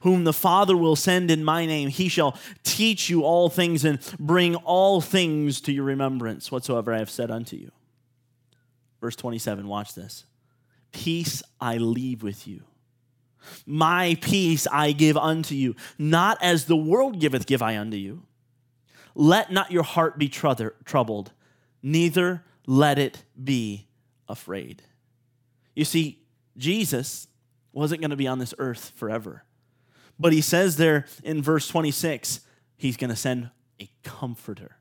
whom 0.00 0.24
the 0.24 0.32
Father 0.34 0.76
will 0.76 0.94
send 0.94 1.30
in 1.30 1.42
my 1.42 1.64
name, 1.64 1.88
he 1.88 2.08
shall 2.08 2.38
teach 2.64 3.08
you 3.08 3.22
all 3.22 3.48
things 3.48 3.82
and 3.82 3.98
bring 4.20 4.56
all 4.56 5.00
things 5.00 5.60
to 5.62 5.72
your 5.72 5.84
remembrance, 5.84 6.52
whatsoever 6.52 6.92
I 6.92 6.98
have 6.98 7.10
said 7.10 7.30
unto 7.30 7.56
you. 7.56 7.70
Verse 9.02 9.16
27, 9.16 9.68
watch 9.68 9.94
this. 9.94 10.24
Peace 10.92 11.42
I 11.60 11.76
leave 11.76 12.22
with 12.22 12.46
you. 12.46 12.62
My 13.66 14.16
peace 14.20 14.68
I 14.70 14.92
give 14.92 15.16
unto 15.16 15.56
you. 15.56 15.74
Not 15.98 16.38
as 16.40 16.66
the 16.66 16.76
world 16.76 17.18
giveth, 17.18 17.44
give 17.44 17.60
I 17.60 17.76
unto 17.76 17.96
you. 17.96 18.22
Let 19.16 19.50
not 19.52 19.72
your 19.72 19.82
heart 19.82 20.18
be 20.18 20.28
troubled, 20.28 21.32
neither 21.82 22.44
let 22.66 22.98
it 22.98 23.24
be 23.42 23.88
afraid. 24.28 24.82
You 25.74 25.84
see, 25.84 26.22
Jesus 26.56 27.26
wasn't 27.72 28.00
going 28.02 28.10
to 28.10 28.16
be 28.16 28.28
on 28.28 28.38
this 28.38 28.54
earth 28.58 28.92
forever. 28.94 29.42
But 30.18 30.32
he 30.32 30.40
says 30.40 30.76
there 30.76 31.06
in 31.24 31.42
verse 31.42 31.66
26, 31.66 32.40
he's 32.76 32.96
going 32.96 33.10
to 33.10 33.16
send 33.16 33.50
a 33.80 33.90
comforter 34.04 34.76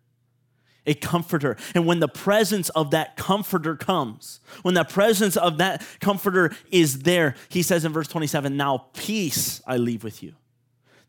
a 0.85 0.93
comforter. 0.93 1.57
And 1.75 1.85
when 1.85 1.99
the 1.99 2.07
presence 2.07 2.69
of 2.69 2.91
that 2.91 3.15
comforter 3.15 3.75
comes, 3.75 4.39
when 4.63 4.73
the 4.73 4.83
presence 4.83 5.37
of 5.37 5.59
that 5.59 5.85
comforter 5.99 6.55
is 6.71 6.99
there, 6.99 7.35
he 7.49 7.61
says 7.61 7.85
in 7.85 7.93
verse 7.93 8.07
27, 8.07 8.57
Now 8.57 8.87
peace 8.93 9.61
I 9.67 9.77
leave 9.77 10.03
with 10.03 10.23
you. 10.23 10.33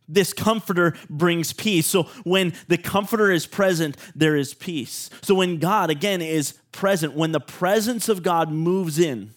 This 0.08 0.32
comforter 0.32 0.94
brings 1.08 1.52
peace. 1.52 1.86
So 1.86 2.04
when 2.24 2.52
the 2.68 2.76
comforter 2.76 3.30
is 3.30 3.46
present, 3.46 3.96
there 4.14 4.36
is 4.36 4.52
peace. 4.52 5.08
So 5.22 5.34
when 5.34 5.58
God, 5.58 5.90
again, 5.90 6.20
is 6.20 6.54
present, 6.72 7.14
when 7.14 7.32
the 7.32 7.40
presence 7.40 8.08
of 8.08 8.22
God 8.22 8.50
moves 8.50 8.98
in, 8.98 9.30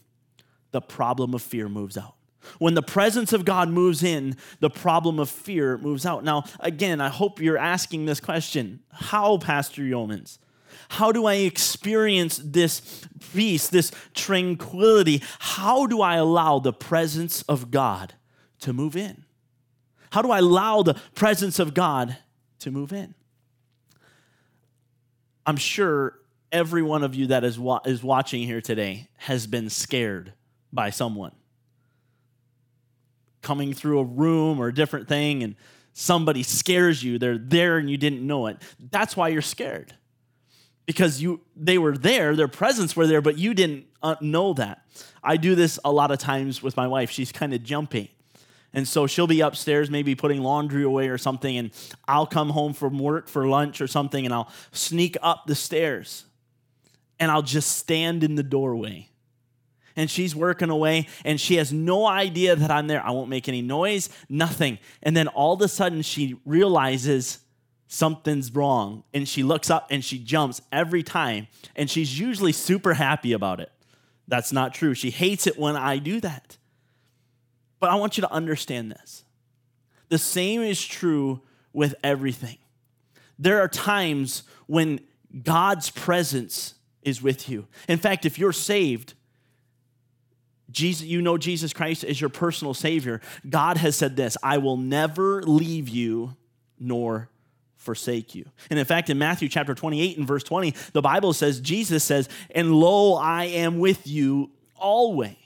the 0.72 0.82
problem 0.82 1.34
of 1.34 1.42
fear 1.42 1.70
moves 1.70 1.98
out. 1.98 2.15
When 2.60 2.74
the 2.74 2.82
presence 2.82 3.34
of 3.34 3.46
God 3.46 3.70
moves 3.70 4.04
in, 4.04 4.38
the 4.60 4.70
problem 4.70 5.20
of 5.20 5.30
fear 5.30 5.78
moves 5.78 6.06
out. 6.06 6.24
Now, 6.24 6.46
again, 6.60 7.02
I 7.02 7.10
hope 7.10 7.40
you're 7.40 7.58
asking 7.58 8.06
this 8.06 8.20
question 8.20 8.82
How, 8.92 9.38
Pastor 9.38 9.82
Yeomans? 9.82 10.38
How 10.90 11.12
do 11.12 11.26
I 11.26 11.36
experience 11.36 12.40
this 12.44 13.06
peace, 13.34 13.68
this 13.68 13.92
tranquility? 14.14 15.22
How 15.40 15.88
do 15.88 16.02
I 16.02 16.16
allow 16.16 16.60
the 16.60 16.74
presence 16.74 17.42
of 17.44 17.72
God 17.72 18.14
to 18.60 18.74
move 18.74 18.96
in? 18.96 19.26
How 20.12 20.22
do 20.22 20.32
I 20.32 20.40
allow 20.40 20.84
the 20.84 20.94
presence 21.16 21.60
of 21.60 21.74
God 21.74 22.18
to 22.60 22.72
move 22.72 22.94
in? 22.94 23.16
I'm 25.46 25.58
sure 25.58 26.20
every 26.52 26.82
one 26.82 27.04
of 27.04 27.16
you 27.16 27.28
that 27.28 27.44
is, 27.44 27.60
wa- 27.60 27.82
is 27.86 28.04
watching 28.04 28.44
here 28.44 28.62
today 28.62 29.10
has 29.18 29.46
been 29.46 29.70
scared 29.70 30.34
by 30.72 30.90
someone 30.90 31.34
coming 33.46 33.74
through 33.74 34.00
a 34.00 34.04
room 34.04 34.60
or 34.60 34.68
a 34.68 34.74
different 34.74 35.08
thing 35.08 35.44
and 35.44 35.56
somebody 35.94 36.44
scares 36.44 37.02
you 37.04 37.18
they're 37.18 37.38
there 37.38 37.78
and 37.78 37.90
you 37.90 37.96
didn't 37.96 38.26
know 38.26 38.48
it. 38.48 38.58
That's 38.92 39.16
why 39.16 39.30
you're 39.30 39.42
scared. 39.42 39.94
Because 40.86 41.22
you 41.22 41.42
they 41.56 41.78
were 41.78 41.96
there 41.98 42.36
their 42.36 42.48
presence 42.50 42.96
were 42.96 43.08
there 43.08 43.22
but 43.22 43.38
you 43.38 43.54
didn't 43.54 43.86
uh, 44.02 44.16
know 44.20 44.54
that. 44.54 44.82
I 45.24 45.38
do 45.38 45.56
this 45.56 45.80
a 45.86 45.92
lot 45.92 46.12
of 46.12 46.18
times 46.20 46.62
with 46.62 46.76
my 46.76 46.88
wife. 46.88 47.10
She's 47.10 47.32
kind 47.32 47.54
of 47.54 47.64
jumpy. 47.64 48.12
And 48.74 48.86
so 48.86 49.08
she'll 49.08 49.28
be 49.28 49.40
upstairs 49.40 49.90
maybe 49.90 50.16
putting 50.16 50.42
laundry 50.42 50.84
away 50.84 51.08
or 51.08 51.18
something 51.18 51.56
and 51.56 51.72
i'll 52.08 52.28
come 52.28 52.50
home 52.50 52.74
from 52.74 53.00
work 53.00 53.30
for 53.30 53.48
lunch 53.48 53.80
or 53.80 53.88
something 53.88 54.26
and 54.26 54.34
i'll 54.34 54.52
sneak 54.72 55.16
up 55.22 55.46
the 55.46 55.56
stairs 55.56 56.26
and 57.20 57.32
i'll 57.32 57.42
just 57.42 57.78
stand 57.78 58.24
in 58.24 58.36
the 58.36 58.44
doorway 58.44 59.08
and 59.96 60.10
she's 60.10 60.36
working 60.36 60.70
away 60.70 61.08
and 61.24 61.40
she 61.40 61.56
has 61.56 61.72
no 61.72 62.06
idea 62.06 62.56
that 62.56 62.72
I'm 62.72 62.88
there. 62.88 63.06
I 63.06 63.12
won't 63.12 63.30
make 63.30 63.48
any 63.48 63.62
noise, 63.62 64.10
nothing. 64.30 64.80
And 65.02 65.16
then 65.16 65.28
all 65.28 65.54
of 65.54 65.62
a 65.62 65.68
sudden 65.68 66.02
she 66.02 66.36
realizes 66.46 67.40
something's 67.88 68.52
wrong 68.54 69.04
and 69.14 69.28
she 69.28 69.44
looks 69.44 69.70
up 69.70 69.88
and 69.90 70.04
she 70.04 70.20
jumps 70.20 70.62
every 70.72 71.04
time 71.04 71.48
and 71.76 71.90
she's 71.90 72.20
usually 72.20 72.52
super 72.52 72.94
happy 72.94 73.34
about 73.34 73.60
it. 73.60 73.72
That's 74.28 74.52
not 74.52 74.74
true. 74.74 74.94
She 74.94 75.12
hates 75.12 75.48
it 75.48 75.58
when 75.58 75.76
I 75.76 75.98
do 75.98 76.20
that. 76.22 76.58
But 77.80 77.92
I 77.92 77.96
want 77.96 78.18
you 78.18 78.22
to 78.22 78.32
understand 78.32 78.92
this. 78.92 79.24
The 80.10 80.18
same 80.18 80.62
is 80.62 80.84
true 80.84 81.42
with 81.74 81.96
everything. 82.04 82.58
There 83.38 83.60
are 83.62 83.68
times 83.68 84.44
when 84.66 85.02
God's 85.44 85.90
presence 85.90 86.76
is 87.02 87.22
with 87.22 87.50
you. 87.50 87.68
In 87.88 87.98
fact, 88.00 88.26
if 88.26 88.40
you're 88.40 88.54
saved, 88.54 89.14
Jesus, 90.76 91.06
you 91.06 91.22
know 91.22 91.38
Jesus 91.38 91.74
Christ 91.74 92.04
is 92.04 92.20
your 92.20 92.30
personal 92.30 92.74
Savior, 92.74 93.22
God 93.50 93.78
has 93.78 93.96
said 93.96 94.16
this 94.16 94.38
I 94.44 94.60
will 94.60 94.78
never 94.78 95.42
leave 95.42 95.90
you 95.90 96.36
nor 96.78 97.30
forsake 97.78 98.36
you. 98.36 98.46
And 98.70 98.78
in 98.78 98.86
fact, 98.86 99.10
in 99.10 99.18
Matthew 99.18 99.48
chapter 99.48 99.74
28 99.74 100.18
and 100.18 100.28
verse 100.28 100.44
20, 100.44 100.76
the 100.92 101.02
Bible 101.02 101.34
says, 101.34 101.62
Jesus 101.62 102.04
says, 102.04 102.28
And 102.52 102.76
lo, 102.76 103.14
I 103.16 103.46
am 103.46 103.80
with 103.80 104.06
you 104.06 104.52
always. 104.76 105.38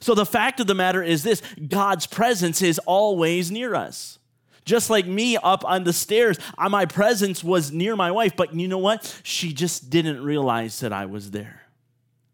So 0.00 0.14
the 0.14 0.26
fact 0.26 0.60
of 0.60 0.66
the 0.66 0.74
matter 0.74 1.02
is 1.02 1.22
this 1.22 1.40
God's 1.68 2.06
presence 2.06 2.60
is 2.60 2.78
always 2.80 3.50
near 3.50 3.74
us. 3.74 4.18
Just 4.64 4.90
like 4.90 5.06
me 5.06 5.36
up 5.38 5.64
on 5.64 5.84
the 5.84 5.94
stairs, 5.94 6.38
uh, 6.58 6.68
my 6.68 6.84
presence 6.84 7.42
was 7.42 7.72
near 7.72 7.96
my 7.96 8.10
wife, 8.10 8.36
but 8.36 8.54
you 8.54 8.68
know 8.68 8.78
what? 8.78 9.18
She 9.22 9.54
just 9.54 9.88
didn't 9.88 10.22
realize 10.22 10.80
that 10.80 10.92
I 10.92 11.06
was 11.06 11.30
there. 11.30 11.62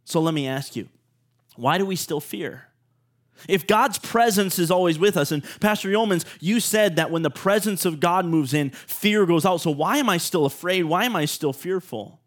So 0.04 0.20
let 0.20 0.34
me 0.34 0.48
ask 0.48 0.74
you 0.74 0.88
why 1.56 1.78
do 1.78 1.86
we 1.86 1.96
still 1.96 2.20
fear? 2.20 2.68
If 3.48 3.66
God's 3.66 3.98
presence 3.98 4.58
is 4.58 4.70
always 4.70 4.98
with 4.98 5.16
us, 5.16 5.32
and 5.32 5.44
Pastor 5.60 5.88
Yeomans, 5.88 6.24
you 6.40 6.60
said 6.60 6.96
that 6.96 7.10
when 7.10 7.22
the 7.22 7.30
presence 7.30 7.84
of 7.84 8.00
God 8.00 8.26
moves 8.26 8.54
in, 8.54 8.70
fear 8.70 9.26
goes 9.26 9.44
out. 9.44 9.60
So 9.60 9.70
why 9.70 9.98
am 9.98 10.08
I 10.08 10.18
still 10.18 10.46
afraid? 10.46 10.84
Why 10.84 11.04
am 11.04 11.16
I 11.16 11.24
still 11.24 11.52
fearful? 11.52 12.20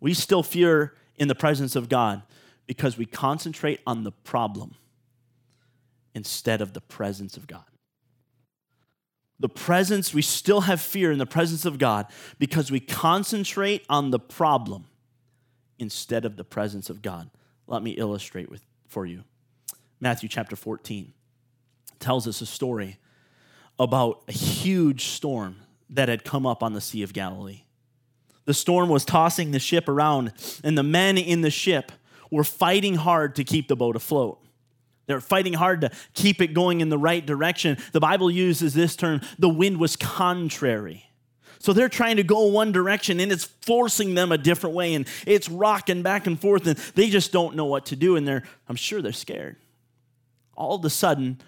We 0.00 0.14
still 0.14 0.42
fear 0.42 0.94
in 1.16 1.28
the 1.28 1.34
presence 1.34 1.76
of 1.76 1.88
God 1.88 2.22
because 2.66 2.98
we 2.98 3.06
concentrate 3.06 3.80
on 3.86 4.04
the 4.04 4.12
problem 4.12 4.74
instead 6.14 6.60
of 6.60 6.72
the 6.72 6.80
presence 6.80 7.36
of 7.36 7.46
God. 7.46 7.64
The 9.38 9.48
presence, 9.48 10.14
we 10.14 10.22
still 10.22 10.62
have 10.62 10.80
fear 10.80 11.12
in 11.12 11.18
the 11.18 11.26
presence 11.26 11.64
of 11.64 11.78
God 11.78 12.06
because 12.38 12.70
we 12.70 12.80
concentrate 12.80 13.84
on 13.88 14.10
the 14.10 14.18
problem 14.18 14.86
instead 15.78 16.24
of 16.24 16.36
the 16.36 16.44
presence 16.44 16.88
of 16.88 17.02
God. 17.02 17.30
Let 17.66 17.82
me 17.82 17.92
illustrate 17.92 18.50
with, 18.50 18.62
for 18.88 19.06
you. 19.06 19.24
Matthew 20.00 20.28
chapter 20.28 20.56
14 20.56 21.12
tells 21.98 22.28
us 22.28 22.40
a 22.40 22.46
story 22.46 22.98
about 23.78 24.22
a 24.28 24.32
huge 24.32 25.06
storm 25.06 25.56
that 25.90 26.08
had 26.08 26.24
come 26.24 26.46
up 26.46 26.62
on 26.62 26.72
the 26.72 26.80
Sea 26.80 27.02
of 27.02 27.12
Galilee. 27.12 27.62
The 28.44 28.54
storm 28.54 28.88
was 28.88 29.04
tossing 29.04 29.50
the 29.50 29.58
ship 29.58 29.88
around, 29.88 30.32
and 30.62 30.78
the 30.78 30.82
men 30.82 31.18
in 31.18 31.40
the 31.40 31.50
ship 31.50 31.92
were 32.30 32.44
fighting 32.44 32.94
hard 32.94 33.34
to 33.36 33.44
keep 33.44 33.68
the 33.68 33.76
boat 33.76 33.96
afloat. 33.96 34.40
They're 35.06 35.20
fighting 35.20 35.52
hard 35.52 35.82
to 35.82 35.90
keep 36.14 36.40
it 36.40 36.48
going 36.48 36.80
in 36.80 36.88
the 36.88 36.98
right 36.98 37.24
direction. 37.24 37.78
The 37.92 38.00
Bible 38.00 38.30
uses 38.30 38.74
this 38.74 38.96
term 38.96 39.20
the 39.38 39.48
wind 39.48 39.78
was 39.78 39.96
contrary. 39.96 41.05
So 41.58 41.72
they're 41.72 41.88
trying 41.88 42.16
to 42.16 42.22
go 42.22 42.46
one 42.46 42.72
direction 42.72 43.20
and 43.20 43.32
it's 43.32 43.44
forcing 43.44 44.14
them 44.14 44.32
a 44.32 44.38
different 44.38 44.76
way 44.76 44.94
and 44.94 45.06
it's 45.26 45.48
rocking 45.48 46.02
back 46.02 46.26
and 46.26 46.40
forth 46.40 46.66
and 46.66 46.76
they 46.94 47.08
just 47.08 47.32
don't 47.32 47.56
know 47.56 47.64
what 47.64 47.86
to 47.86 47.96
do 47.96 48.16
and 48.16 48.26
they're 48.26 48.42
I'm 48.68 48.76
sure 48.76 49.02
they're 49.02 49.12
scared. 49.12 49.56
All 50.54 50.76
of 50.76 50.84
a 50.84 50.90
sudden 50.90 51.40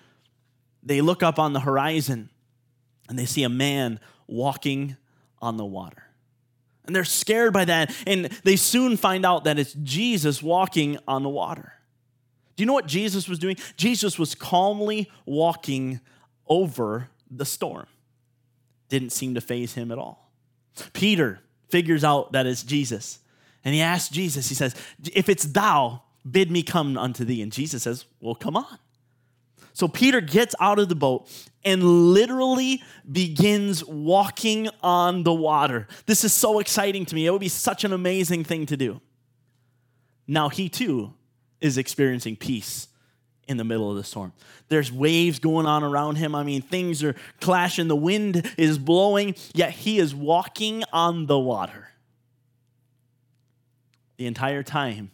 they 0.83 1.01
look 1.01 1.23
up 1.23 1.39
on 1.39 1.53
the 1.53 1.61
horizon 1.61 2.31
and 3.09 3.19
they 3.19 3.27
see 3.27 3.43
a 3.43 3.49
man 3.49 4.01
walking 4.27 4.97
on 5.41 5.57
the 5.57 5.65
water. 5.65 6.05
And 6.85 6.97
they're 6.97 7.05
scared 7.05 7.53
by 7.53 7.67
that 7.67 7.95
and 8.07 8.27
they 8.45 8.57
soon 8.57 8.97
find 8.97 9.27
out 9.27 9.45
that 9.45 9.59
it's 9.59 9.75
Jesus 9.75 10.43
walking 10.43 10.99
on 11.07 11.23
the 11.23 11.29
water. 11.29 11.75
Do 12.57 12.63
you 12.63 12.67
know 12.67 12.73
what 12.73 12.87
Jesus 12.87 13.29
was 13.29 13.39
doing? 13.39 13.57
Jesus 13.77 14.19
was 14.19 14.35
calmly 14.35 15.11
walking 15.27 16.01
over 16.49 17.09
the 17.31 17.45
storm. 17.45 17.87
Didn't 18.89 19.11
seem 19.11 19.35
to 19.35 19.41
faze 19.41 19.75
him 19.75 19.91
at 19.93 19.99
all. 19.99 20.33
Peter 20.93 21.41
figures 21.69 22.05
out 22.05 22.33
that 22.33 22.47
it's 22.47 22.63
Jesus. 22.63 23.19
And 23.65 23.75
he 23.75 23.81
asks 23.81 24.09
Jesus, 24.09 24.49
he 24.49 24.55
says, 24.55 24.75
If 25.13 25.29
it's 25.29 25.45
thou, 25.45 26.03
bid 26.29 26.51
me 26.51 26.63
come 26.63 26.97
unto 26.97 27.25
thee. 27.25 27.43
And 27.43 27.53
Jesus 27.53 27.83
says, 27.83 28.05
Well, 28.21 28.35
come 28.35 28.57
on. 28.57 28.79
So 29.73 29.87
Peter 29.87 30.21
gets 30.21 30.57
out 30.59 30.81
of 30.81 30.89
the 30.89 30.97
boat 30.97 31.31
and 31.65 32.13
literally 32.13 32.83
begins 33.11 33.85
walking 33.85 34.69
on 34.83 35.23
the 35.23 35.33
water. 35.33 35.87
This 36.07 36.25
is 36.25 36.33
so 36.33 36.59
exciting 36.59 37.07
to 37.07 37.15
me. 37.15 37.27
It 37.27 37.31
would 37.31 37.41
be 37.41 37.49
such 37.49 37.85
an 37.85 37.93
amazing 37.93 38.43
thing 38.43 38.67
to 38.67 38.77
do. 38.77 39.01
Now 40.27 40.49
he 40.49 40.69
too 40.69 41.15
is 41.61 41.79
experiencing 41.79 42.37
peace 42.37 42.88
in 43.49 43.57
the 43.57 43.65
middle 43.65 43.91
of 43.91 43.97
the 43.97 44.05
storm. 44.05 44.33
There's 44.69 44.93
waves 44.93 45.39
going 45.39 45.67
on 45.67 45.83
around 45.83 46.17
him. 46.17 46.35
I 46.35 46.45
mean, 46.45 46.61
things 46.61 47.03
are 47.03 47.17
clashing. 47.41 47.89
The 47.89 47.97
wind 47.97 48.53
is 48.59 48.79
blowing, 48.79 49.35
yet 49.55 49.71
he 49.71 49.99
is 49.99 50.15
walking 50.15 50.85
on 50.93 51.27
the 51.27 51.39
water. 51.39 51.89
The 54.19 54.27
entire 54.27 54.63
time, 54.63 55.11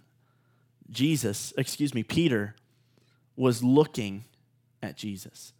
Jesus, 0.91 1.53
excuse 1.57 1.95
me, 1.95 2.03
Peter 2.03 2.57
was 3.37 3.63
looking 3.63 4.25
at 4.83 4.97
Jesus. 4.97 5.53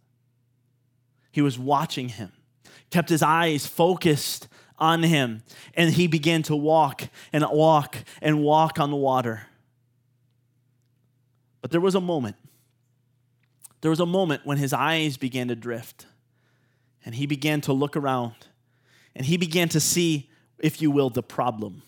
He 1.31 1.41
was 1.41 1.57
watching 1.57 2.09
him, 2.09 2.31
kept 2.89 3.09
his 3.09 3.23
eyes 3.23 3.65
focused 3.65 4.47
on 4.77 5.03
him, 5.03 5.43
and 5.75 5.93
he 5.93 6.07
began 6.07 6.43
to 6.43 6.55
walk 6.55 7.03
and 7.31 7.45
walk 7.49 7.97
and 8.21 8.41
walk 8.43 8.79
on 8.79 8.89
the 8.89 8.97
water. 8.97 9.47
But 11.61 11.71
there 11.71 11.81
was 11.81 11.95
a 11.95 12.01
moment. 12.01 12.35
There 13.85 13.91
was 13.91 13.99
a 13.99 14.05
moment 14.07 14.47
when 14.47 14.57
his 14.57 14.73
eyes 14.73 15.15
began 15.15 15.49
to 15.49 15.55
drift, 15.55 16.07
and 17.05 17.13
he 17.13 17.27
began 17.27 17.61
to 17.61 17.71
look 17.71 17.95
around, 17.95 18.33
and 19.15 19.27
he 19.27 19.37
began 19.37 19.69
to 19.69 19.79
see, 19.79 20.27
if 20.57 20.81
you 20.81 20.89
will, 20.89 21.11
the 21.11 21.21
problem. 21.21 21.83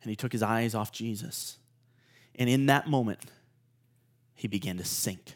And 0.00 0.08
he 0.08 0.14
took 0.14 0.30
his 0.30 0.44
eyes 0.44 0.76
off 0.76 0.92
Jesus. 0.92 1.58
And 2.36 2.48
in 2.48 2.66
that 2.66 2.88
moment, 2.88 3.18
he 4.36 4.46
began 4.46 4.76
to 4.76 4.84
sink. 4.84 5.34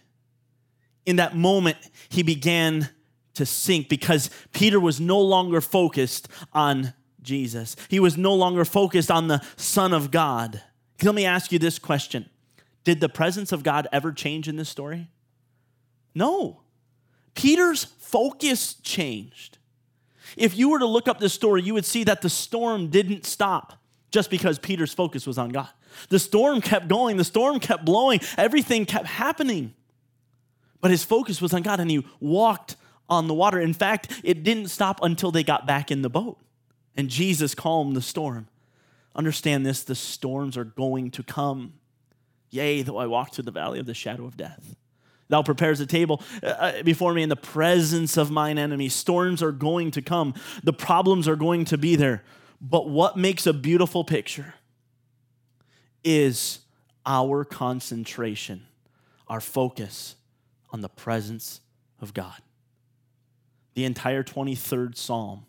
In 1.04 1.16
that 1.16 1.34
moment, 1.34 1.78
he 2.08 2.22
began 2.22 2.90
to 3.34 3.44
sink 3.44 3.88
because 3.88 4.30
Peter 4.52 4.78
was 4.78 5.00
no 5.00 5.20
longer 5.20 5.60
focused 5.60 6.28
on 6.52 6.94
Jesus. 7.22 7.74
He 7.88 7.98
was 7.98 8.16
no 8.16 8.36
longer 8.36 8.64
focused 8.64 9.10
on 9.10 9.26
the 9.26 9.44
Son 9.56 9.92
of 9.92 10.12
God. 10.12 10.62
Let 11.02 11.16
me 11.16 11.24
ask 11.24 11.50
you 11.50 11.58
this 11.58 11.80
question 11.80 12.30
Did 12.84 13.00
the 13.00 13.08
presence 13.08 13.52
of 13.52 13.62
God 13.62 13.86
ever 13.92 14.12
change 14.12 14.48
in 14.48 14.56
this 14.56 14.68
story? 14.68 15.08
No. 16.14 16.60
Peter's 17.34 17.84
focus 17.84 18.74
changed. 18.74 19.58
If 20.36 20.56
you 20.56 20.70
were 20.70 20.78
to 20.78 20.86
look 20.86 21.08
up 21.08 21.20
this 21.20 21.34
story, 21.34 21.62
you 21.62 21.74
would 21.74 21.84
see 21.84 22.04
that 22.04 22.22
the 22.22 22.30
storm 22.30 22.88
didn't 22.88 23.26
stop 23.26 23.74
just 24.10 24.30
because 24.30 24.58
Peter's 24.58 24.92
focus 24.92 25.26
was 25.26 25.38
on 25.38 25.50
God. 25.50 25.68
The 26.08 26.18
storm 26.18 26.60
kept 26.60 26.88
going, 26.88 27.16
the 27.16 27.24
storm 27.24 27.60
kept 27.60 27.84
blowing, 27.84 28.20
everything 28.36 28.86
kept 28.86 29.06
happening. 29.06 29.74
But 30.80 30.90
his 30.90 31.04
focus 31.04 31.40
was 31.40 31.52
on 31.52 31.62
God 31.62 31.80
and 31.80 31.90
he 31.90 32.04
walked 32.20 32.76
on 33.08 33.26
the 33.26 33.34
water. 33.34 33.60
In 33.60 33.74
fact, 33.74 34.20
it 34.24 34.42
didn't 34.42 34.68
stop 34.68 35.00
until 35.02 35.30
they 35.30 35.44
got 35.44 35.66
back 35.66 35.90
in 35.90 36.02
the 36.02 36.10
boat 36.10 36.38
and 36.96 37.08
Jesus 37.08 37.54
calmed 37.54 37.96
the 37.96 38.02
storm. 38.02 38.48
Understand 39.14 39.66
this 39.66 39.82
the 39.82 39.94
storms 39.94 40.56
are 40.56 40.64
going 40.64 41.10
to 41.12 41.22
come. 41.22 41.74
Yea, 42.50 42.82
though 42.82 42.98
I 42.98 43.06
walk 43.06 43.32
through 43.32 43.44
the 43.44 43.50
valley 43.50 43.78
of 43.78 43.86
the 43.86 43.94
shadow 43.94 44.24
of 44.26 44.36
death. 44.36 44.76
Thou 45.28 45.42
prepares 45.42 45.78
a 45.78 45.86
table 45.86 46.20
uh, 46.42 46.46
uh, 46.46 46.82
before 46.82 47.14
me 47.14 47.22
in 47.22 47.28
the 47.28 47.36
presence 47.36 48.16
of 48.16 48.32
mine 48.32 48.58
enemies. 48.58 48.94
Storms 48.94 49.42
are 49.42 49.52
going 49.52 49.92
to 49.92 50.02
come, 50.02 50.34
the 50.64 50.72
problems 50.72 51.28
are 51.28 51.36
going 51.36 51.64
to 51.66 51.78
be 51.78 51.94
there. 51.94 52.24
But 52.60 52.88
what 52.88 53.16
makes 53.16 53.46
a 53.46 53.52
beautiful 53.52 54.04
picture 54.04 54.54
is 56.02 56.58
our 57.06 57.44
concentration, 57.44 58.66
our 59.28 59.40
focus 59.40 60.16
on 60.72 60.80
the 60.80 60.88
presence 60.88 61.60
of 62.00 62.12
God. 62.12 62.42
The 63.74 63.84
entire 63.84 64.24
23rd 64.24 64.96
Psalm 64.96 65.46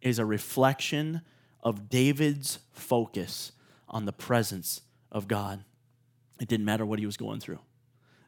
is 0.00 0.18
a 0.18 0.24
reflection 0.24 1.20
of 1.62 1.88
David's 1.88 2.58
focus 2.72 3.52
on 3.88 4.06
the 4.06 4.12
presence 4.12 4.80
of 5.12 5.28
God. 5.28 5.64
It 6.40 6.48
didn't 6.48 6.66
matter 6.66 6.84
what 6.84 6.98
he 6.98 7.06
was 7.06 7.16
going 7.16 7.40
through. 7.40 7.60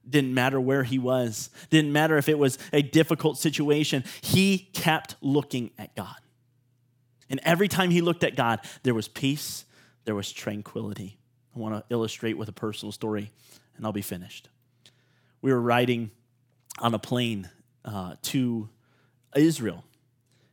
Didn't 0.09 0.35
matter 0.35 0.61
where 0.61 0.85
he 0.85 0.99
was. 0.99 1.51
Didn't 1.71 1.92
matter 1.92 2.16
if 2.16 2.29
it 2.29 2.38
was 2.38 2.59
a 2.73 2.83
difficult 2.83 3.38
situation. 3.38 4.05
He 4.21 4.71
kept 4.73 5.16
looking 5.21 5.71
at 5.79 5.95
God. 5.97 6.16
And 7.29 7.40
every 7.42 7.66
time 7.66 7.90
he 7.90 8.01
looked 8.01 8.23
at 8.23 8.37
God, 8.37 8.61
there 8.85 8.95
was 8.95 9.09
peace, 9.09 9.64
there 10.05 10.14
was 10.14 10.31
tranquility. 10.31 11.19
I 11.55 11.59
want 11.59 11.75
to 11.75 11.85
illustrate 11.92 12.38
with 12.38 12.49
a 12.49 12.53
personal 12.53 12.92
story, 12.92 13.33
and 13.77 13.85
I'll 13.85 13.92
be 13.92 14.03
finished. 14.03 14.49
We 15.42 15.53
were 15.53 15.61
riding 15.61 16.12
on 16.79 16.95
a 16.95 16.99
plane 16.99 17.51
uh, 17.85 18.14
to 18.23 18.69
Israel. 19.35 19.85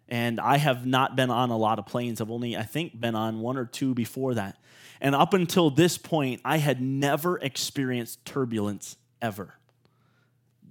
And 0.10 0.40
I 0.40 0.58
have 0.58 0.86
not 0.86 1.16
been 1.16 1.30
on 1.30 1.50
a 1.50 1.58
lot 1.58 1.80
of 1.80 1.86
planes. 1.86 2.22
I've 2.22 2.32
only, 2.32 2.58
I 2.58 2.64
think, 2.64 3.00
been 3.00 3.16
on 3.16 3.40
one 3.40 3.58
or 3.58 3.66
two 3.66 3.94
before 3.94 4.34
that. 4.36 4.58
And 5.04 5.14
up 5.14 5.34
until 5.34 5.70
this 5.70 5.98
point, 5.98 6.40
I 6.46 6.58
had 6.58 6.82
never 6.82 7.38
experienced 7.38 8.24
turbulence 8.24 8.96
ever. 9.22 9.54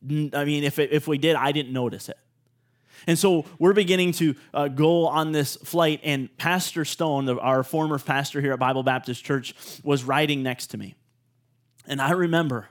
I 0.05 0.45
mean, 0.45 0.65
if, 0.65 0.79
if 0.79 1.07
we 1.07 1.19
did, 1.19 1.37
I 1.37 1.53
didn't 1.53 1.73
notice 1.73 2.09
it. 2.09 2.17
And 3.07 3.19
so 3.19 3.45
we're 3.59 3.75
beginning 3.75 4.13
to 4.13 4.35
uh, 4.55 4.69
go 4.69 5.07
on 5.07 5.33
this 5.33 5.57
flight, 5.57 6.01
and 6.03 6.35
Pastor 6.39 6.85
Stone, 6.85 7.29
our 7.29 7.63
former 7.63 7.99
pastor 7.99 8.41
here 8.41 8.53
at 8.53 8.59
Bible 8.59 8.83
Baptist 8.83 9.23
Church, 9.23 9.55
was 9.85 10.03
riding 10.03 10.43
next 10.43 10.69
to 10.69 10.79
me. 10.79 10.95
And 11.87 12.01
I 12.01 12.13
remember 12.13 12.69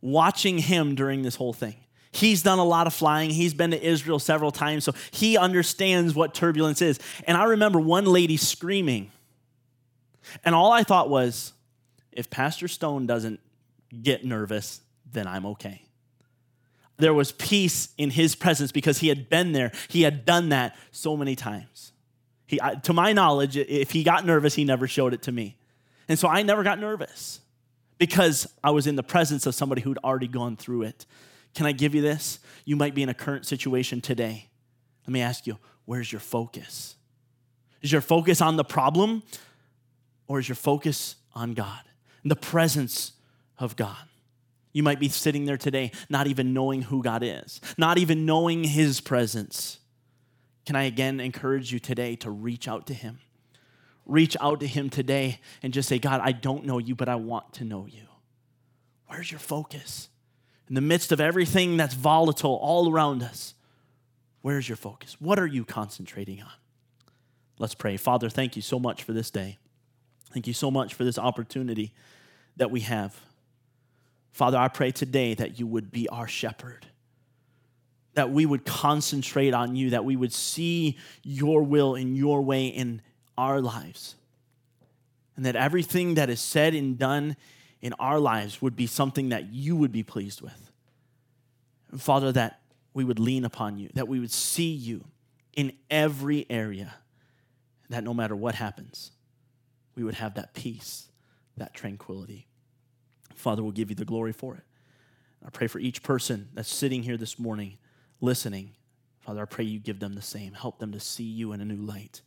watching 0.00 0.58
him 0.58 0.94
during 0.96 1.22
this 1.22 1.36
whole 1.36 1.52
thing. 1.52 1.76
He's 2.12 2.42
done 2.42 2.58
a 2.58 2.64
lot 2.64 2.88
of 2.88 2.94
flying. 2.94 3.30
He's 3.30 3.54
been 3.54 3.70
to 3.70 3.80
Israel 3.80 4.18
several 4.18 4.50
times, 4.50 4.82
so 4.82 4.94
he 5.12 5.36
understands 5.36 6.12
what 6.14 6.34
turbulence 6.34 6.82
is. 6.82 6.98
And 7.24 7.36
I 7.36 7.44
remember 7.44 7.78
one 7.78 8.06
lady 8.06 8.36
screaming. 8.36 9.12
And 10.44 10.54
all 10.54 10.72
I 10.72 10.82
thought 10.82 11.08
was, 11.08 11.52
if 12.12 12.28
Pastor 12.30 12.68
Stone 12.68 13.06
doesn't 13.06 13.40
get 14.02 14.24
nervous, 14.24 14.80
then 15.10 15.26
I'm 15.26 15.46
okay 15.46 15.82
there 17.00 17.14
was 17.14 17.32
peace 17.32 17.88
in 17.98 18.10
his 18.10 18.34
presence 18.34 18.70
because 18.70 18.98
he 18.98 19.08
had 19.08 19.28
been 19.28 19.52
there. 19.52 19.72
He 19.88 20.02
had 20.02 20.24
done 20.24 20.50
that 20.50 20.76
so 20.92 21.16
many 21.16 21.34
times. 21.34 21.92
He, 22.46 22.60
to 22.82 22.92
my 22.92 23.12
knowledge, 23.12 23.56
if 23.56 23.90
he 23.90 24.04
got 24.04 24.26
nervous, 24.26 24.54
he 24.54 24.64
never 24.64 24.86
showed 24.86 25.14
it 25.14 25.22
to 25.22 25.32
me. 25.32 25.56
And 26.08 26.18
so 26.18 26.28
I 26.28 26.42
never 26.42 26.62
got 26.62 26.78
nervous 26.78 27.40
because 27.98 28.52
I 28.62 28.70
was 28.70 28.86
in 28.86 28.96
the 28.96 29.02
presence 29.02 29.46
of 29.46 29.54
somebody 29.54 29.82
who'd 29.82 29.98
already 29.98 30.26
gone 30.26 30.56
through 30.56 30.82
it. 30.82 31.06
Can 31.54 31.66
I 31.66 31.72
give 31.72 31.94
you 31.94 32.02
this? 32.02 32.38
You 32.64 32.76
might 32.76 32.94
be 32.94 33.02
in 33.02 33.08
a 33.08 33.14
current 33.14 33.46
situation 33.46 34.00
today. 34.00 34.48
Let 35.06 35.12
me 35.12 35.20
ask 35.20 35.46
you, 35.46 35.58
where's 35.84 36.12
your 36.12 36.20
focus? 36.20 36.96
Is 37.82 37.92
your 37.92 38.00
focus 38.00 38.40
on 38.40 38.56
the 38.56 38.64
problem 38.64 39.22
or 40.30 40.38
is 40.38 40.48
your 40.48 40.54
focus 40.54 41.16
on 41.34 41.54
God, 41.54 41.80
the 42.24 42.36
presence 42.36 43.14
of 43.58 43.74
God? 43.74 43.96
You 44.72 44.84
might 44.84 45.00
be 45.00 45.08
sitting 45.08 45.44
there 45.44 45.56
today 45.56 45.90
not 46.08 46.28
even 46.28 46.54
knowing 46.54 46.82
who 46.82 47.02
God 47.02 47.24
is, 47.24 47.60
not 47.76 47.98
even 47.98 48.26
knowing 48.26 48.62
His 48.62 49.00
presence. 49.00 49.80
Can 50.66 50.76
I 50.76 50.84
again 50.84 51.18
encourage 51.18 51.72
you 51.72 51.80
today 51.80 52.14
to 52.14 52.30
reach 52.30 52.68
out 52.68 52.86
to 52.86 52.94
Him? 52.94 53.18
Reach 54.06 54.36
out 54.40 54.60
to 54.60 54.68
Him 54.68 54.88
today 54.88 55.40
and 55.64 55.72
just 55.72 55.88
say, 55.88 55.98
God, 55.98 56.20
I 56.22 56.30
don't 56.30 56.64
know 56.64 56.78
you, 56.78 56.94
but 56.94 57.08
I 57.08 57.16
want 57.16 57.54
to 57.54 57.64
know 57.64 57.86
you. 57.90 58.06
Where's 59.08 59.32
your 59.32 59.40
focus? 59.40 60.10
In 60.68 60.76
the 60.76 60.80
midst 60.80 61.10
of 61.10 61.20
everything 61.20 61.76
that's 61.76 61.94
volatile 61.94 62.54
all 62.62 62.88
around 62.88 63.24
us, 63.24 63.54
where's 64.42 64.68
your 64.68 64.76
focus? 64.76 65.16
What 65.18 65.40
are 65.40 65.46
you 65.48 65.64
concentrating 65.64 66.40
on? 66.40 66.52
Let's 67.58 67.74
pray. 67.74 67.96
Father, 67.96 68.30
thank 68.30 68.54
you 68.54 68.62
so 68.62 68.78
much 68.78 69.02
for 69.02 69.12
this 69.12 69.32
day. 69.32 69.58
Thank 70.32 70.46
you 70.46 70.52
so 70.52 70.70
much 70.70 70.94
for 70.94 71.04
this 71.04 71.18
opportunity 71.18 71.92
that 72.56 72.70
we 72.70 72.80
have. 72.80 73.18
Father, 74.32 74.58
I 74.58 74.68
pray 74.68 74.92
today 74.92 75.34
that 75.34 75.58
you 75.58 75.66
would 75.66 75.90
be 75.90 76.08
our 76.08 76.28
shepherd, 76.28 76.86
that 78.14 78.30
we 78.30 78.46
would 78.46 78.64
concentrate 78.64 79.54
on 79.54 79.74
you, 79.74 79.90
that 79.90 80.04
we 80.04 80.16
would 80.16 80.32
see 80.32 80.98
your 81.24 81.62
will 81.62 81.94
and 81.94 82.16
your 82.16 82.42
way 82.42 82.66
in 82.66 83.02
our 83.36 83.60
lives, 83.60 84.14
and 85.36 85.44
that 85.46 85.56
everything 85.56 86.14
that 86.14 86.30
is 86.30 86.40
said 86.40 86.74
and 86.74 86.98
done 86.98 87.36
in 87.80 87.92
our 87.94 88.20
lives 88.20 88.62
would 88.62 88.76
be 88.76 88.86
something 88.86 89.30
that 89.30 89.52
you 89.52 89.74
would 89.74 89.90
be 89.90 90.02
pleased 90.02 90.42
with. 90.42 90.70
And 91.90 92.00
Father, 92.00 92.30
that 92.32 92.60
we 92.94 93.04
would 93.04 93.18
lean 93.18 93.44
upon 93.44 93.78
you, 93.78 93.88
that 93.94 94.06
we 94.06 94.20
would 94.20 94.30
see 94.30 94.70
you 94.70 95.04
in 95.54 95.72
every 95.90 96.46
area, 96.48 96.94
that 97.88 98.04
no 98.04 98.14
matter 98.14 98.36
what 98.36 98.54
happens, 98.54 99.10
we 99.94 100.04
would 100.04 100.14
have 100.14 100.34
that 100.34 100.54
peace, 100.54 101.08
that 101.56 101.74
tranquility. 101.74 102.46
Father, 103.34 103.62
we'll 103.62 103.72
give 103.72 103.90
you 103.90 103.96
the 103.96 104.04
glory 104.04 104.32
for 104.32 104.54
it. 104.56 104.64
I 105.44 105.50
pray 105.50 105.66
for 105.66 105.78
each 105.78 106.02
person 106.02 106.48
that's 106.54 106.72
sitting 106.72 107.02
here 107.02 107.16
this 107.16 107.38
morning 107.38 107.78
listening. 108.20 108.72
Father, 109.20 109.42
I 109.42 109.46
pray 109.46 109.64
you 109.64 109.78
give 109.78 110.00
them 110.00 110.14
the 110.14 110.22
same. 110.22 110.52
Help 110.52 110.78
them 110.78 110.92
to 110.92 111.00
see 111.00 111.24
you 111.24 111.52
in 111.52 111.60
a 111.60 111.64
new 111.64 111.76
light. 111.76 112.20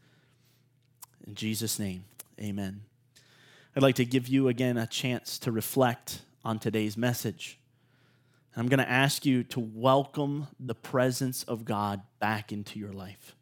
In 1.25 1.35
Jesus' 1.35 1.79
name, 1.79 2.05
amen. 2.39 2.81
I'd 3.75 3.83
like 3.83 3.95
to 3.95 4.05
give 4.05 4.27
you 4.27 4.47
again 4.47 4.77
a 4.77 4.87
chance 4.87 5.37
to 5.39 5.51
reflect 5.51 6.21
on 6.43 6.59
today's 6.59 6.97
message. 6.97 7.59
I'm 8.55 8.67
going 8.67 8.79
to 8.79 8.89
ask 8.89 9.25
you 9.25 9.43
to 9.45 9.59
welcome 9.59 10.47
the 10.59 10.75
presence 10.75 11.43
of 11.43 11.65
God 11.65 12.01
back 12.19 12.51
into 12.51 12.77
your 12.77 12.93
life. 12.93 13.35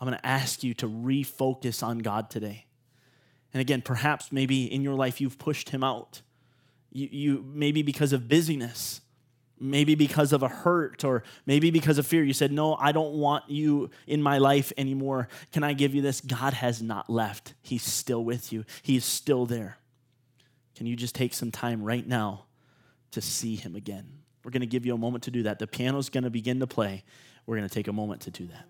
I'm 0.00 0.06
going 0.06 0.18
to 0.18 0.26
ask 0.26 0.62
you 0.62 0.74
to 0.74 0.88
refocus 0.88 1.82
on 1.82 1.98
God 1.98 2.30
today. 2.30 2.66
And 3.52 3.60
again, 3.60 3.82
perhaps 3.82 4.30
maybe 4.30 4.64
in 4.64 4.82
your 4.82 4.94
life 4.94 5.20
you've 5.20 5.38
pushed 5.38 5.70
him 5.70 5.82
out. 5.82 6.22
You, 6.92 7.08
you 7.10 7.44
maybe 7.52 7.82
because 7.82 8.12
of 8.12 8.28
busyness, 8.28 9.00
maybe 9.58 9.94
because 9.94 10.32
of 10.32 10.42
a 10.42 10.48
hurt, 10.48 11.04
or 11.04 11.22
maybe 11.46 11.70
because 11.70 11.98
of 11.98 12.06
fear. 12.06 12.24
You 12.24 12.32
said, 12.32 12.52
No, 12.52 12.74
I 12.76 12.92
don't 12.92 13.14
want 13.14 13.48
you 13.48 13.90
in 14.06 14.22
my 14.22 14.38
life 14.38 14.72
anymore. 14.76 15.28
Can 15.52 15.62
I 15.62 15.72
give 15.72 15.94
you 15.94 16.02
this? 16.02 16.20
God 16.20 16.54
has 16.54 16.82
not 16.82 17.10
left. 17.10 17.54
He's 17.62 17.82
still 17.82 18.24
with 18.24 18.52
you, 18.52 18.64
He's 18.82 19.04
still 19.04 19.46
there. 19.46 19.78
Can 20.74 20.86
you 20.86 20.96
just 20.96 21.14
take 21.14 21.34
some 21.34 21.50
time 21.50 21.82
right 21.82 22.06
now 22.06 22.46
to 23.10 23.20
see 23.20 23.54
Him 23.56 23.76
again? 23.76 24.06
We're 24.42 24.50
going 24.50 24.60
to 24.60 24.66
give 24.66 24.86
you 24.86 24.94
a 24.94 24.98
moment 24.98 25.24
to 25.24 25.30
do 25.30 25.42
that. 25.42 25.58
The 25.58 25.66
piano's 25.66 26.08
going 26.08 26.24
to 26.24 26.30
begin 26.30 26.60
to 26.60 26.66
play. 26.66 27.04
We're 27.44 27.56
going 27.56 27.68
to 27.68 27.74
take 27.74 27.88
a 27.88 27.92
moment 27.92 28.22
to 28.22 28.30
do 28.30 28.46
that. 28.46 28.64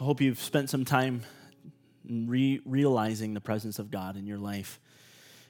I 0.00 0.04
hope 0.04 0.22
you've 0.22 0.40
spent 0.40 0.70
some 0.70 0.86
time 0.86 1.24
re- 2.08 2.62
realizing 2.64 3.34
the 3.34 3.40
presence 3.40 3.78
of 3.78 3.90
God 3.90 4.16
in 4.16 4.26
your 4.26 4.38
life. 4.38 4.80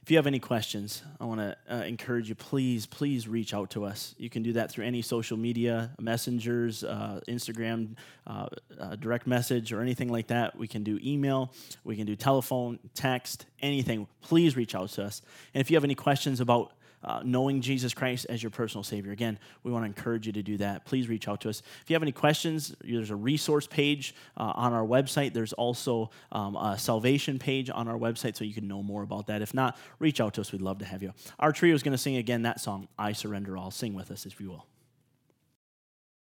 If 0.02 0.10
you 0.10 0.16
have 0.16 0.26
any 0.26 0.40
questions, 0.40 1.04
I 1.20 1.26
want 1.26 1.38
to 1.38 1.56
uh, 1.70 1.84
encourage 1.84 2.28
you, 2.28 2.34
please, 2.34 2.84
please 2.84 3.28
reach 3.28 3.54
out 3.54 3.70
to 3.70 3.84
us. 3.84 4.16
You 4.18 4.28
can 4.28 4.42
do 4.42 4.54
that 4.54 4.72
through 4.72 4.86
any 4.86 5.02
social 5.02 5.36
media, 5.36 5.92
messengers, 6.00 6.82
uh, 6.82 7.20
Instagram, 7.28 7.94
uh, 8.26 8.48
uh 8.80 8.96
direct 8.96 9.28
message, 9.28 9.72
or 9.72 9.82
anything 9.82 10.08
like 10.08 10.26
that. 10.28 10.58
We 10.58 10.66
can 10.66 10.82
do 10.82 10.98
email, 11.00 11.52
we 11.84 11.94
can 11.94 12.06
do 12.06 12.16
telephone, 12.16 12.80
text, 12.92 13.46
anything. 13.62 14.08
Please 14.20 14.56
reach 14.56 14.74
out 14.74 14.88
to 14.90 15.04
us. 15.04 15.22
And 15.54 15.60
if 15.60 15.70
you 15.70 15.76
have 15.76 15.84
any 15.84 15.94
questions 15.94 16.40
about 16.40 16.72
uh, 17.02 17.22
knowing 17.24 17.60
Jesus 17.60 17.94
Christ 17.94 18.26
as 18.28 18.42
your 18.42 18.50
personal 18.50 18.82
Savior. 18.82 19.12
Again, 19.12 19.38
we 19.62 19.72
want 19.72 19.84
to 19.84 19.86
encourage 19.86 20.26
you 20.26 20.32
to 20.32 20.42
do 20.42 20.56
that. 20.58 20.84
Please 20.84 21.08
reach 21.08 21.28
out 21.28 21.40
to 21.42 21.48
us. 21.48 21.62
If 21.82 21.90
you 21.90 21.94
have 21.94 22.02
any 22.02 22.12
questions, 22.12 22.74
there's 22.82 23.10
a 23.10 23.16
resource 23.16 23.66
page 23.66 24.14
uh, 24.36 24.52
on 24.54 24.72
our 24.72 24.84
website. 24.84 25.32
There's 25.32 25.52
also 25.52 26.10
um, 26.32 26.56
a 26.56 26.78
salvation 26.78 27.38
page 27.38 27.70
on 27.70 27.88
our 27.88 27.98
website 27.98 28.36
so 28.36 28.44
you 28.44 28.54
can 28.54 28.68
know 28.68 28.82
more 28.82 29.02
about 29.02 29.26
that. 29.28 29.42
If 29.42 29.54
not, 29.54 29.78
reach 29.98 30.20
out 30.20 30.34
to 30.34 30.40
us. 30.40 30.52
We'd 30.52 30.62
love 30.62 30.78
to 30.78 30.84
have 30.84 31.02
you. 31.02 31.12
Our 31.38 31.52
trio 31.52 31.74
is 31.74 31.82
going 31.82 31.92
to 31.92 31.98
sing 31.98 32.16
again 32.16 32.42
that 32.42 32.60
song, 32.60 32.88
I 32.98 33.12
Surrender 33.12 33.56
All. 33.56 33.70
Sing 33.70 33.94
with 33.94 34.10
us 34.10 34.26
if 34.26 34.40
you 34.40 34.50
will. 34.50 34.66